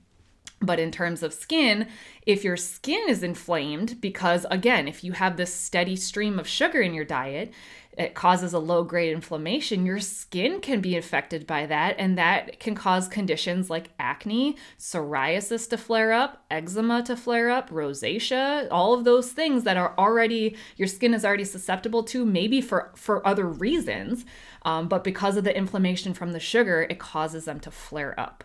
But 0.62 0.78
in 0.78 0.90
terms 0.90 1.22
of 1.22 1.32
skin, 1.32 1.88
if 2.26 2.44
your 2.44 2.56
skin 2.56 3.08
is 3.08 3.22
inflamed, 3.22 4.00
because 4.00 4.44
again, 4.50 4.88
if 4.88 5.02
you 5.02 5.12
have 5.12 5.36
this 5.36 5.54
steady 5.54 5.96
stream 5.96 6.38
of 6.38 6.46
sugar 6.46 6.82
in 6.82 6.92
your 6.92 7.04
diet, 7.04 7.52
it 7.96 8.14
causes 8.14 8.52
a 8.52 8.58
low 8.58 8.84
grade 8.84 9.12
inflammation, 9.12 9.84
your 9.84 9.98
skin 9.98 10.60
can 10.60 10.80
be 10.80 10.96
affected 10.96 11.46
by 11.46 11.66
that. 11.66 11.96
And 11.98 12.16
that 12.18 12.60
can 12.60 12.74
cause 12.74 13.08
conditions 13.08 13.68
like 13.68 13.90
acne, 13.98 14.56
psoriasis 14.78 15.68
to 15.70 15.76
flare 15.78 16.12
up, 16.12 16.44
eczema 16.50 17.02
to 17.04 17.16
flare 17.16 17.50
up, 17.50 17.70
rosacea, 17.70 18.68
all 18.70 18.94
of 18.94 19.04
those 19.04 19.32
things 19.32 19.64
that 19.64 19.76
are 19.76 19.94
already, 19.98 20.56
your 20.76 20.88
skin 20.88 21.14
is 21.14 21.24
already 21.24 21.44
susceptible 21.44 22.04
to, 22.04 22.24
maybe 22.24 22.60
for, 22.60 22.92
for 22.94 23.26
other 23.26 23.46
reasons. 23.46 24.24
Um, 24.62 24.88
but 24.88 25.04
because 25.04 25.36
of 25.36 25.44
the 25.44 25.56
inflammation 25.56 26.14
from 26.14 26.32
the 26.32 26.40
sugar, 26.40 26.86
it 26.88 26.98
causes 26.98 27.46
them 27.46 27.60
to 27.60 27.70
flare 27.70 28.18
up. 28.18 28.44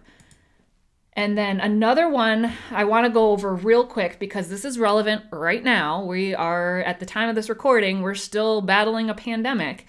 And 1.15 1.37
then 1.37 1.61
another 1.61 2.09
one 2.09 2.51
I 2.71 2.83
want 2.83 3.05
to 3.05 3.11
go 3.11 3.31
over 3.31 3.55
real 3.55 3.85
quick 3.85 4.19
because 4.19 4.49
this 4.49 4.65
is 4.65 4.77
relevant 4.77 5.23
right 5.31 5.63
now. 5.63 6.03
We 6.03 6.35
are, 6.35 6.81
at 6.81 6.99
the 6.99 7.05
time 7.05 7.29
of 7.29 7.35
this 7.35 7.49
recording, 7.49 8.01
we're 8.01 8.15
still 8.15 8.61
battling 8.61 9.09
a 9.09 9.15
pandemic. 9.15 9.85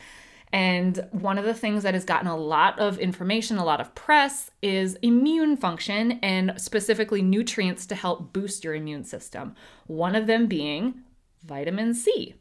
And 0.53 1.09
one 1.11 1.39
of 1.39 1.45
the 1.45 1.53
things 1.53 1.83
that 1.83 1.95
has 1.95 2.05
gotten 2.05 2.29
a 2.29 2.37
lot 2.37 2.79
of 2.79 3.01
information, 3.01 3.59
a 3.59 3.65
lot 3.65 3.81
of 3.81 3.95
press, 3.97 4.53
is 4.63 4.95
immune 5.03 5.57
function 5.57 6.21
and 6.23 6.55
specifically 6.57 7.23
nutrients 7.23 7.87
to 7.87 7.97
help 7.97 8.33
boost 8.33 8.63
your 8.63 8.75
immune 8.75 9.03
system. 9.03 9.57
One 9.89 10.15
of 10.15 10.29
them 10.29 10.47
being 10.47 11.03
vitamin 11.45 11.95
C. 11.95 12.37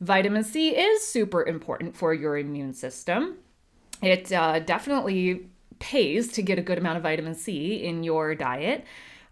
Vitamin 0.00 0.44
C 0.44 0.76
is 0.76 1.04
super 1.04 1.44
important 1.44 1.96
for 1.96 2.14
your 2.14 2.38
immune 2.38 2.72
system. 2.72 3.38
It 4.00 4.30
uh, 4.30 4.60
definitely 4.60 5.48
pays 5.78 6.32
to 6.32 6.42
get 6.42 6.58
a 6.58 6.62
good 6.62 6.78
amount 6.78 6.96
of 6.96 7.02
vitamin 7.02 7.34
C 7.34 7.84
in 7.84 8.02
your 8.02 8.34
diet. 8.34 8.84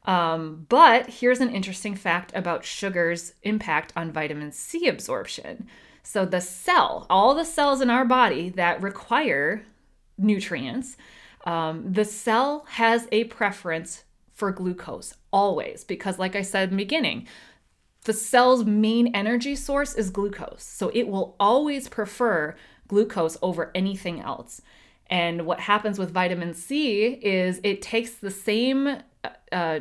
Um, 0.04 0.66
but 0.68 1.08
here's 1.08 1.40
an 1.40 1.54
interesting 1.54 1.94
fact 1.94 2.32
about 2.34 2.64
sugar's 2.64 3.34
impact 3.42 3.92
on 3.96 4.12
vitamin 4.12 4.52
C 4.52 4.86
absorption. 4.86 5.66
So, 6.02 6.26
the 6.26 6.42
cell, 6.42 7.06
all 7.08 7.34
the 7.34 7.44
cells 7.44 7.80
in 7.80 7.88
our 7.88 8.04
body 8.04 8.50
that 8.50 8.82
require 8.82 9.64
nutrients, 10.18 10.98
um, 11.46 11.92
the 11.92 12.04
cell 12.04 12.66
has 12.70 13.08
a 13.10 13.24
preference 13.24 14.04
for 14.34 14.52
glucose 14.52 15.14
always, 15.32 15.82
because, 15.84 16.18
like 16.18 16.36
I 16.36 16.42
said 16.42 16.64
in 16.64 16.70
the 16.76 16.84
beginning, 16.84 17.26
the 18.04 18.12
cell's 18.12 18.66
main 18.66 19.14
energy 19.14 19.56
source 19.56 19.94
is 19.94 20.10
glucose. 20.10 20.62
So, 20.62 20.90
it 20.92 21.08
will 21.08 21.36
always 21.40 21.88
prefer 21.88 22.54
glucose 22.86 23.38
over 23.40 23.70
anything 23.74 24.20
else. 24.20 24.60
And 25.08 25.46
what 25.46 25.60
happens 25.60 25.98
with 25.98 26.10
vitamin 26.10 26.54
C 26.54 27.06
is 27.06 27.60
it 27.62 27.82
takes 27.82 28.14
the 28.14 28.30
same 28.30 28.98
uh, 29.52 29.80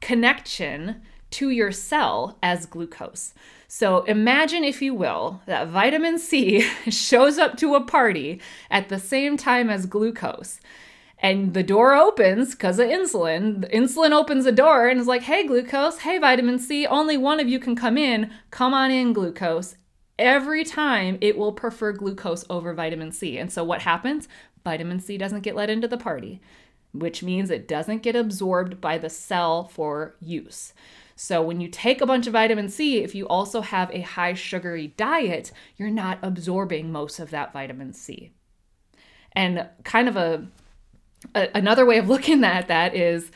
connection 0.00 1.02
to 1.30 1.50
your 1.50 1.72
cell 1.72 2.38
as 2.42 2.66
glucose. 2.66 3.34
So 3.66 4.02
imagine, 4.04 4.64
if 4.64 4.80
you 4.80 4.94
will, 4.94 5.42
that 5.46 5.68
vitamin 5.68 6.18
C 6.18 6.60
shows 6.88 7.38
up 7.38 7.56
to 7.58 7.74
a 7.74 7.84
party 7.84 8.40
at 8.70 8.88
the 8.88 8.98
same 8.98 9.36
time 9.36 9.68
as 9.68 9.86
glucose. 9.86 10.60
And 11.20 11.52
the 11.52 11.64
door 11.64 11.94
opens 11.94 12.52
because 12.52 12.78
of 12.78 12.88
insulin. 12.88 13.62
The 13.62 13.68
insulin 13.68 14.12
opens 14.12 14.44
the 14.44 14.52
door 14.52 14.88
and 14.88 15.00
is 15.00 15.06
like, 15.06 15.22
hey, 15.22 15.46
glucose, 15.46 15.98
hey, 15.98 16.18
vitamin 16.18 16.58
C, 16.58 16.86
only 16.86 17.16
one 17.16 17.40
of 17.40 17.48
you 17.48 17.58
can 17.58 17.74
come 17.74 17.98
in. 17.98 18.30
Come 18.50 18.72
on 18.72 18.90
in, 18.90 19.12
glucose. 19.12 19.76
Every 20.18 20.64
time 20.64 21.18
it 21.20 21.36
will 21.36 21.52
prefer 21.52 21.92
glucose 21.92 22.44
over 22.48 22.72
vitamin 22.72 23.12
C. 23.12 23.36
And 23.36 23.52
so 23.52 23.64
what 23.64 23.82
happens? 23.82 24.28
Vitamin 24.68 25.00
C 25.00 25.16
doesn't 25.16 25.40
get 25.40 25.56
let 25.56 25.70
into 25.70 25.88
the 25.88 25.96
party, 25.96 26.42
which 26.92 27.22
means 27.22 27.50
it 27.50 27.66
doesn't 27.66 28.02
get 28.02 28.14
absorbed 28.14 28.82
by 28.82 28.98
the 28.98 29.08
cell 29.08 29.64
for 29.64 30.14
use. 30.20 30.74
So, 31.16 31.40
when 31.42 31.62
you 31.62 31.68
take 31.68 32.02
a 32.02 32.06
bunch 32.06 32.26
of 32.26 32.34
vitamin 32.34 32.68
C, 32.68 32.98
if 32.98 33.14
you 33.14 33.26
also 33.26 33.62
have 33.62 33.90
a 33.90 34.02
high 34.02 34.34
sugary 34.34 34.88
diet, 34.98 35.52
you're 35.78 35.90
not 35.90 36.18
absorbing 36.22 36.92
most 36.92 37.18
of 37.18 37.30
that 37.30 37.52
vitamin 37.52 37.94
C. 37.94 38.32
And 39.32 39.66
kind 39.84 40.06
of 40.06 40.16
a, 40.16 40.46
a 41.34 41.48
another 41.54 41.86
way 41.86 41.96
of 41.96 42.08
looking 42.14 42.44
at 42.44 42.68
that 42.68 42.94
is 42.94 43.30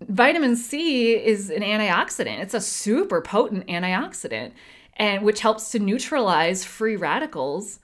vitamin 0.00 0.56
C 0.56 1.12
is 1.12 1.50
an 1.50 1.62
antioxidant. 1.62 2.40
It's 2.40 2.54
a 2.54 2.60
super 2.60 3.20
potent 3.20 3.66
antioxidant 3.66 4.52
and 4.96 5.22
which 5.22 5.40
helps 5.40 5.70
to 5.70 5.78
neutralize 5.78 6.64
free 6.64 6.96
radicals 6.96 7.80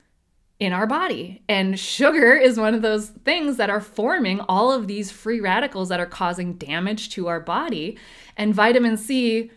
in 0.65 0.73
our 0.73 0.87
body. 0.87 1.43
And 1.49 1.79
sugar 1.79 2.35
is 2.35 2.59
one 2.59 2.75
of 2.75 2.83
those 2.83 3.09
things 3.09 3.57
that 3.57 3.71
are 3.71 3.81
forming 3.81 4.41
all 4.41 4.73
of 4.73 4.87
these 4.87 5.11
free 5.11 5.41
radicals 5.41 5.89
that 5.89 6.01
are 6.01 6.07
causing 6.07 6.55
damage 6.55 7.11
to 7.11 7.29
our 7.29 7.41
body. 7.41 7.99
And 8.37 8.55
vitamin 8.55 8.97
C, 8.97 9.51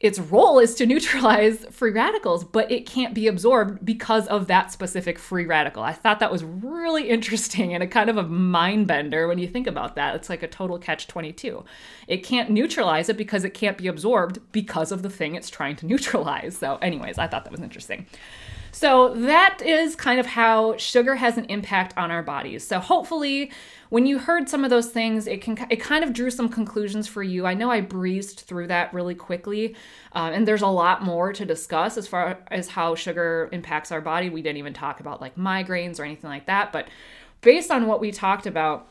its 0.00 0.18
role 0.18 0.58
is 0.58 0.74
to 0.74 0.86
neutralize 0.86 1.64
free 1.70 1.92
radicals, 1.92 2.44
but 2.44 2.70
it 2.70 2.86
can't 2.86 3.14
be 3.14 3.26
absorbed 3.26 3.84
because 3.84 4.26
of 4.28 4.46
that 4.48 4.72
specific 4.72 5.18
free 5.18 5.46
radical. 5.46 5.82
I 5.82 5.92
thought 5.92 6.20
that 6.20 6.32
was 6.32 6.44
really 6.44 7.08
interesting 7.10 7.74
and 7.74 7.82
a 7.82 7.86
kind 7.86 8.10
of 8.10 8.16
a 8.16 8.22
mind 8.22 8.86
bender 8.86 9.28
when 9.28 9.38
you 9.38 9.46
think 9.46 9.66
about 9.66 9.96
that. 9.96 10.14
It's 10.14 10.28
like 10.28 10.42
a 10.42 10.48
total 10.48 10.78
catch 10.78 11.06
22. 11.06 11.64
It 12.08 12.18
can't 12.18 12.50
neutralize 12.50 13.08
it 13.08 13.16
because 13.16 13.44
it 13.44 13.54
can't 13.54 13.78
be 13.78 13.86
absorbed 13.86 14.40
because 14.52 14.92
of 14.92 15.02
the 15.02 15.10
thing 15.10 15.34
it's 15.34 15.50
trying 15.50 15.76
to 15.76 15.86
neutralize. 15.94 16.58
So, 16.58 16.76
anyways, 16.76 17.18
I 17.18 17.26
thought 17.26 17.44
that 17.44 17.52
was 17.52 17.60
interesting. 17.60 18.06
So 18.74 19.14
that 19.14 19.62
is 19.64 19.94
kind 19.94 20.18
of 20.18 20.26
how 20.26 20.76
sugar 20.78 21.14
has 21.14 21.38
an 21.38 21.44
impact 21.44 21.96
on 21.96 22.10
our 22.10 22.24
bodies. 22.24 22.66
So 22.66 22.80
hopefully 22.80 23.52
when 23.88 24.04
you 24.04 24.18
heard 24.18 24.48
some 24.48 24.64
of 24.64 24.70
those 24.70 24.88
things, 24.88 25.28
it 25.28 25.40
can 25.40 25.56
it 25.70 25.76
kind 25.76 26.02
of 26.02 26.12
drew 26.12 26.28
some 26.28 26.48
conclusions 26.48 27.06
for 27.06 27.22
you. 27.22 27.46
I 27.46 27.54
know 27.54 27.70
I 27.70 27.80
breezed 27.80 28.40
through 28.40 28.66
that 28.66 28.92
really 28.92 29.14
quickly, 29.14 29.76
uh, 30.12 30.32
and 30.34 30.48
there's 30.48 30.62
a 30.62 30.66
lot 30.66 31.04
more 31.04 31.32
to 31.32 31.44
discuss 31.44 31.96
as 31.96 32.08
far 32.08 32.40
as 32.50 32.66
how 32.66 32.96
sugar 32.96 33.48
impacts 33.52 33.92
our 33.92 34.00
body. 34.00 34.28
We 34.28 34.42
didn't 34.42 34.58
even 34.58 34.74
talk 34.74 34.98
about 34.98 35.20
like 35.20 35.36
migraines 35.36 36.00
or 36.00 36.04
anything 36.04 36.28
like 36.28 36.46
that, 36.46 36.72
but 36.72 36.88
based 37.42 37.70
on 37.70 37.86
what 37.86 38.00
we 38.00 38.10
talked 38.10 38.46
about, 38.46 38.88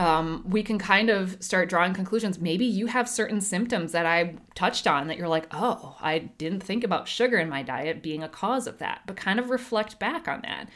um, 0.00 0.42
we 0.48 0.62
can 0.62 0.78
kind 0.78 1.10
of 1.10 1.36
start 1.44 1.68
drawing 1.68 1.92
conclusions. 1.92 2.40
Maybe 2.40 2.64
you 2.64 2.86
have 2.86 3.06
certain 3.06 3.42
symptoms 3.42 3.92
that 3.92 4.06
I 4.06 4.36
touched 4.54 4.86
on 4.86 5.08
that 5.08 5.18
you're 5.18 5.28
like, 5.28 5.46
oh, 5.50 5.94
I 6.00 6.20
didn't 6.20 6.62
think 6.62 6.84
about 6.84 7.06
sugar 7.06 7.36
in 7.36 7.50
my 7.50 7.62
diet 7.62 8.02
being 8.02 8.22
a 8.22 8.28
cause 8.28 8.66
of 8.66 8.78
that, 8.78 9.02
but 9.06 9.16
kind 9.16 9.38
of 9.38 9.50
reflect 9.50 9.98
back 9.98 10.26
on 10.26 10.40
that. 10.40 10.70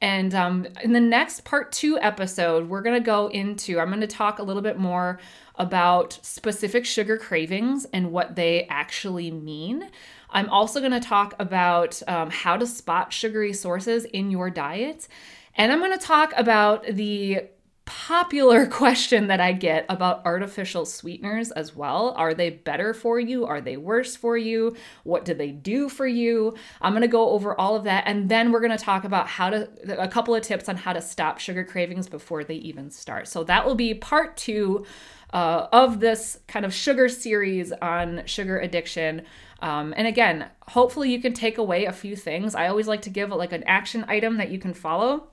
And 0.00 0.32
um, 0.32 0.68
in 0.80 0.92
the 0.92 1.00
next 1.00 1.44
part 1.44 1.72
two 1.72 1.98
episode, 1.98 2.68
we're 2.68 2.82
going 2.82 2.94
to 2.94 3.04
go 3.04 3.26
into, 3.26 3.80
I'm 3.80 3.88
going 3.88 4.00
to 4.00 4.06
talk 4.06 4.38
a 4.38 4.44
little 4.44 4.62
bit 4.62 4.78
more 4.78 5.18
about 5.56 6.20
specific 6.22 6.86
sugar 6.86 7.18
cravings 7.18 7.84
and 7.86 8.12
what 8.12 8.36
they 8.36 8.68
actually 8.68 9.32
mean. 9.32 9.90
I'm 10.30 10.48
also 10.50 10.78
going 10.78 10.92
to 10.92 11.00
talk 11.00 11.34
about 11.40 12.00
um, 12.06 12.30
how 12.30 12.56
to 12.56 12.66
spot 12.68 13.12
sugary 13.12 13.54
sources 13.54 14.04
in 14.04 14.30
your 14.30 14.50
diet. 14.50 15.08
And 15.56 15.72
I'm 15.72 15.80
going 15.80 15.98
to 15.98 16.04
talk 16.04 16.32
about 16.36 16.86
the 16.86 17.48
popular 17.84 18.66
question 18.82 19.26
that 19.28 19.40
I 19.40 19.52
get 19.52 19.86
about 19.88 20.24
artificial 20.24 20.84
sweeteners 20.84 21.50
as 21.50 21.74
well. 21.74 22.14
Are 22.16 22.34
they 22.34 22.50
better 22.50 22.94
for 22.94 23.18
you? 23.18 23.46
Are 23.46 23.60
they 23.60 23.76
worse 23.76 24.16
for 24.16 24.36
you? 24.36 24.76
What 25.04 25.24
do 25.24 25.34
they 25.34 25.50
do 25.50 25.88
for 25.88 26.06
you? 26.06 26.54
I'm 26.80 26.92
going 26.92 27.02
to 27.02 27.08
go 27.08 27.30
over 27.30 27.58
all 27.58 27.76
of 27.76 27.84
that 27.84 28.04
and 28.06 28.28
then 28.28 28.52
we're 28.52 28.60
going 28.60 28.76
to 28.76 28.84
talk 28.84 29.04
about 29.04 29.28
how 29.28 29.50
to 29.50 29.68
a 30.00 30.08
couple 30.08 30.34
of 30.34 30.42
tips 30.42 30.68
on 30.68 30.76
how 30.76 30.92
to 30.92 31.02
stop 31.02 31.38
sugar 31.38 31.64
cravings 31.64 32.08
before 32.08 32.44
they 32.44 32.56
even 32.56 32.90
start. 32.90 33.28
So 33.28 33.44
that 33.44 33.66
will 33.66 33.74
be 33.74 33.94
part 33.94 34.36
2 34.36 34.84
uh, 35.32 35.68
of 35.72 36.00
this 36.00 36.38
kind 36.46 36.64
of 36.64 36.74
sugar 36.74 37.08
series 37.08 37.72
on 37.72 38.22
sugar 38.26 38.58
addiction. 38.58 39.22
Um, 39.60 39.94
and 39.96 40.06
again, 40.06 40.46
hopefully 40.68 41.10
you 41.10 41.20
can 41.20 41.32
take 41.32 41.56
away 41.56 41.86
a 41.86 41.92
few 41.92 42.16
things. 42.16 42.54
I 42.54 42.66
always 42.66 42.88
like 42.88 43.02
to 43.02 43.10
give 43.10 43.30
like 43.30 43.52
an 43.52 43.64
action 43.64 44.04
item 44.08 44.36
that 44.36 44.50
you 44.50 44.58
can 44.58 44.74
follow 44.74 45.28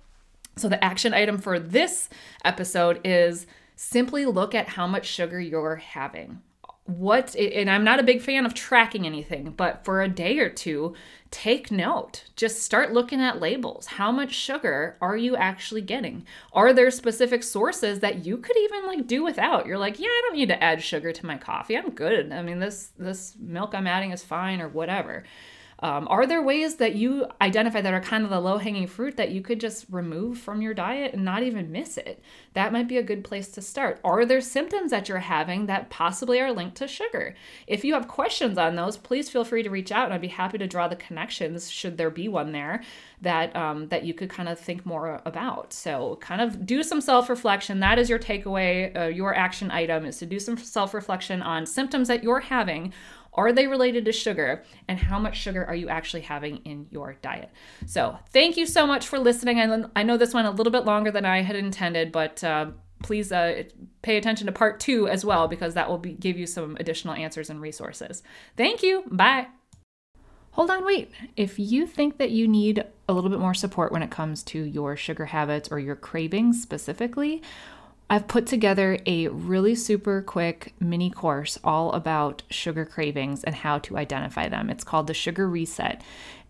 so, 0.59 0.69
the 0.69 0.83
action 0.83 1.13
item 1.13 1.37
for 1.37 1.59
this 1.59 2.09
episode 2.43 3.01
is 3.03 3.47
simply 3.75 4.25
look 4.25 4.53
at 4.53 4.69
how 4.69 4.87
much 4.87 5.05
sugar 5.05 5.39
you're 5.39 5.77
having. 5.77 6.41
What, 6.85 7.35
and 7.35 7.69
I'm 7.69 7.83
not 7.83 7.99
a 7.99 8.03
big 8.03 8.21
fan 8.21 8.47
of 8.47 8.55
tracking 8.55 9.05
anything, 9.05 9.51
but 9.51 9.85
for 9.85 10.01
a 10.01 10.09
day 10.09 10.39
or 10.39 10.49
two, 10.49 10.95
take 11.29 11.69
note. 11.69 12.25
Just 12.35 12.63
start 12.63 12.91
looking 12.91 13.21
at 13.21 13.39
labels. 13.39 13.85
How 13.85 14.11
much 14.11 14.33
sugar 14.33 14.97
are 14.99 15.15
you 15.15 15.35
actually 15.35 15.81
getting? 15.81 16.25
Are 16.51 16.73
there 16.73 16.89
specific 16.89 17.43
sources 17.43 17.99
that 17.99 18.25
you 18.25 18.37
could 18.37 18.57
even 18.57 18.87
like 18.87 19.05
do 19.05 19.23
without? 19.23 19.67
You're 19.67 19.77
like, 19.77 19.99
yeah, 19.99 20.07
I 20.07 20.21
don't 20.25 20.37
need 20.37 20.49
to 20.49 20.63
add 20.63 20.81
sugar 20.81 21.11
to 21.13 21.25
my 21.25 21.37
coffee. 21.37 21.77
I'm 21.77 21.91
good. 21.91 22.31
I 22.31 22.41
mean, 22.41 22.59
this 22.59 22.91
this 22.97 23.35
milk 23.39 23.75
I'm 23.75 23.87
adding 23.87 24.11
is 24.11 24.23
fine 24.23 24.59
or 24.59 24.67
whatever. 24.67 25.23
Um, 25.81 26.07
are 26.09 26.27
there 26.27 26.41
ways 26.41 26.75
that 26.75 26.95
you 26.95 27.25
identify 27.41 27.81
that 27.81 27.93
are 27.93 28.01
kind 28.01 28.23
of 28.23 28.29
the 28.29 28.39
low 28.39 28.57
hanging 28.57 28.87
fruit 28.87 29.15
that 29.17 29.31
you 29.31 29.41
could 29.41 29.59
just 29.59 29.85
remove 29.89 30.37
from 30.37 30.61
your 30.61 30.73
diet 30.73 31.13
and 31.13 31.23
not 31.23 31.43
even 31.43 31.71
miss 31.71 31.97
it? 31.97 32.21
That 32.53 32.73
might 32.73 32.87
be 32.87 32.97
a 32.97 33.03
good 33.03 33.23
place 33.23 33.47
to 33.49 33.61
start. 33.61 33.99
Are 34.03 34.25
there 34.25 34.41
symptoms 34.41 34.91
that 34.91 35.07
you're 35.07 35.19
having 35.19 35.67
that 35.67 35.89
possibly 35.89 36.39
are 36.41 36.51
linked 36.51 36.77
to 36.77 36.87
sugar? 36.87 37.35
If 37.65 37.85
you 37.85 37.93
have 37.93 38.07
questions 38.07 38.57
on 38.57 38.75
those, 38.75 38.97
please 38.97 39.29
feel 39.29 39.45
free 39.45 39.63
to 39.63 39.69
reach 39.69 39.91
out 39.91 40.05
and 40.05 40.13
I'd 40.13 40.21
be 40.21 40.27
happy 40.27 40.57
to 40.57 40.67
draw 40.67 40.87
the 40.87 40.95
connections, 40.95 41.71
should 41.71 41.97
there 41.97 42.09
be 42.09 42.27
one 42.27 42.51
there, 42.51 42.83
that 43.21 43.55
um, 43.55 43.87
that 43.89 44.03
you 44.03 44.13
could 44.13 44.29
kind 44.29 44.49
of 44.49 44.59
think 44.59 44.85
more 44.85 45.21
about. 45.25 45.71
So 45.71 46.17
kind 46.21 46.41
of 46.41 46.65
do 46.65 46.83
some 46.83 47.01
self-reflection. 47.01 47.79
That 47.79 47.99
is 47.99 48.09
your 48.09 48.19
takeaway. 48.19 48.95
Uh, 48.97 49.05
your 49.05 49.33
action 49.35 49.71
item 49.71 50.05
is 50.05 50.17
to 50.17 50.25
do 50.25 50.39
some 50.39 50.57
self-reflection 50.57 51.41
on 51.41 51.65
symptoms 51.65 52.07
that 52.09 52.23
you're 52.23 52.39
having 52.39 52.93
are 53.47 53.53
they 53.53 53.67
related 53.67 54.05
to 54.05 54.11
sugar? 54.11 54.63
And 54.87 54.99
how 54.99 55.19
much 55.19 55.37
sugar 55.37 55.65
are 55.65 55.75
you 55.75 55.89
actually 55.89 56.21
having 56.21 56.57
in 56.57 56.87
your 56.89 57.15
diet? 57.21 57.51
So, 57.85 58.17
thank 58.31 58.57
you 58.57 58.65
so 58.65 58.85
much 58.85 59.07
for 59.07 59.19
listening. 59.19 59.59
I, 59.95 60.03
know 60.03 60.17
this 60.17 60.33
went 60.33 60.47
a 60.47 60.51
little 60.51 60.71
bit 60.71 60.85
longer 60.85 61.11
than 61.11 61.25
I 61.25 61.41
had 61.41 61.55
intended, 61.55 62.11
but 62.11 62.43
uh, 62.43 62.71
please 63.03 63.31
uh, 63.31 63.63
pay 64.01 64.17
attention 64.17 64.47
to 64.47 64.51
part 64.51 64.79
two 64.79 65.07
as 65.07 65.23
well 65.23 65.47
because 65.47 65.73
that 65.73 65.89
will 65.89 65.97
be, 65.97 66.13
give 66.13 66.37
you 66.37 66.45
some 66.45 66.77
additional 66.79 67.13
answers 67.13 67.49
and 67.49 67.61
resources. 67.61 68.23
Thank 68.57 68.83
you. 68.83 69.03
Bye. 69.09 69.47
Hold 70.51 70.71
on, 70.71 70.85
wait. 70.85 71.11
If 71.37 71.57
you 71.59 71.85
think 71.87 72.17
that 72.17 72.31
you 72.31 72.47
need 72.47 72.83
a 73.07 73.13
little 73.13 73.29
bit 73.29 73.39
more 73.39 73.53
support 73.53 73.91
when 73.91 74.03
it 74.03 74.11
comes 74.11 74.43
to 74.43 74.63
your 74.63 74.97
sugar 74.97 75.25
habits 75.25 75.69
or 75.71 75.79
your 75.79 75.95
cravings 75.95 76.61
specifically, 76.61 77.41
I've 78.11 78.27
put 78.27 78.47
together 78.47 78.97
a 79.05 79.27
really 79.27 79.75
super 79.75 80.23
quick 80.23 80.73
mini 80.79 81.11
course 81.11 81.59
all 81.63 81.91
about 81.91 82.41
sugar 82.49 82.83
cravings 82.83 83.43
and 83.43 83.53
how 83.53 83.77
to 83.79 83.97
identify 83.97 84.49
them. 84.49 84.71
It's 84.71 84.83
called 84.83 85.05
the 85.05 85.13
Sugar 85.13 85.47
Reset, 85.47 86.01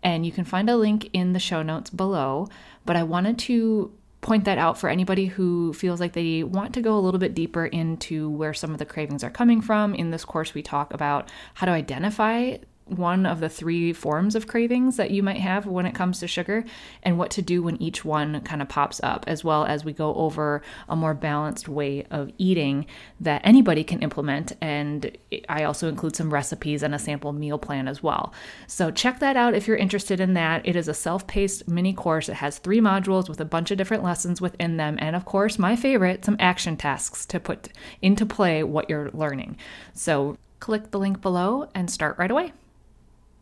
and 0.02 0.24
you 0.24 0.32
can 0.32 0.46
find 0.46 0.70
a 0.70 0.76
link 0.76 1.10
in 1.12 1.34
the 1.34 1.38
show 1.38 1.62
notes 1.62 1.90
below. 1.90 2.48
But 2.86 2.96
I 2.96 3.02
wanted 3.02 3.38
to 3.40 3.92
point 4.22 4.44
that 4.44 4.56
out 4.56 4.78
for 4.78 4.88
anybody 4.88 5.26
who 5.26 5.74
feels 5.74 6.00
like 6.00 6.14
they 6.14 6.42
want 6.42 6.72
to 6.74 6.82
go 6.82 6.96
a 6.96 7.00
little 7.00 7.20
bit 7.20 7.34
deeper 7.34 7.66
into 7.66 8.30
where 8.30 8.54
some 8.54 8.72
of 8.72 8.78
the 8.78 8.86
cravings 8.86 9.22
are 9.22 9.30
coming 9.30 9.60
from. 9.60 9.94
In 9.94 10.10
this 10.10 10.24
course, 10.24 10.54
we 10.54 10.62
talk 10.62 10.94
about 10.94 11.30
how 11.54 11.66
to 11.66 11.72
identify 11.72 12.56
one 12.90 13.26
of 13.26 13.40
the 13.40 13.48
three 13.48 13.92
forms 13.92 14.34
of 14.34 14.46
cravings 14.46 14.96
that 14.96 15.10
you 15.10 15.22
might 15.22 15.38
have 15.38 15.66
when 15.66 15.86
it 15.86 15.94
comes 15.94 16.20
to 16.20 16.26
sugar 16.26 16.64
and 17.02 17.18
what 17.18 17.30
to 17.30 17.42
do 17.42 17.62
when 17.62 17.80
each 17.80 18.04
one 18.04 18.40
kind 18.42 18.60
of 18.60 18.68
pops 18.68 19.00
up, 19.02 19.24
as 19.26 19.44
well 19.44 19.64
as 19.64 19.84
we 19.84 19.92
go 19.92 20.14
over 20.14 20.62
a 20.88 20.96
more 20.96 21.14
balanced 21.14 21.68
way 21.68 22.04
of 22.10 22.30
eating 22.38 22.86
that 23.20 23.40
anybody 23.44 23.84
can 23.84 24.00
implement. 24.00 24.52
And 24.60 25.16
I 25.48 25.64
also 25.64 25.88
include 25.88 26.16
some 26.16 26.32
recipes 26.32 26.82
and 26.82 26.94
a 26.94 26.98
sample 26.98 27.32
meal 27.32 27.58
plan 27.58 27.88
as 27.88 28.02
well. 28.02 28.32
So 28.66 28.90
check 28.90 29.20
that 29.20 29.36
out 29.36 29.54
if 29.54 29.66
you're 29.66 29.76
interested 29.76 30.20
in 30.20 30.34
that. 30.34 30.66
It 30.66 30.76
is 30.76 30.88
a 30.88 30.94
self 30.94 31.26
paced 31.26 31.68
mini 31.68 31.92
course. 31.92 32.28
It 32.28 32.34
has 32.34 32.58
three 32.58 32.80
modules 32.80 33.28
with 33.28 33.40
a 33.40 33.44
bunch 33.44 33.70
of 33.70 33.78
different 33.78 34.02
lessons 34.02 34.40
within 34.40 34.76
them. 34.76 34.96
And 35.00 35.14
of 35.14 35.24
course, 35.24 35.58
my 35.58 35.76
favorite, 35.76 36.24
some 36.24 36.36
action 36.38 36.76
tasks 36.76 37.26
to 37.26 37.40
put 37.40 37.68
into 38.02 38.26
play 38.26 38.62
what 38.62 38.88
you're 38.90 39.10
learning. 39.12 39.56
So 39.92 40.36
click 40.60 40.90
the 40.90 40.98
link 40.98 41.20
below 41.20 41.68
and 41.74 41.90
start 41.90 42.18
right 42.18 42.30
away. 42.30 42.52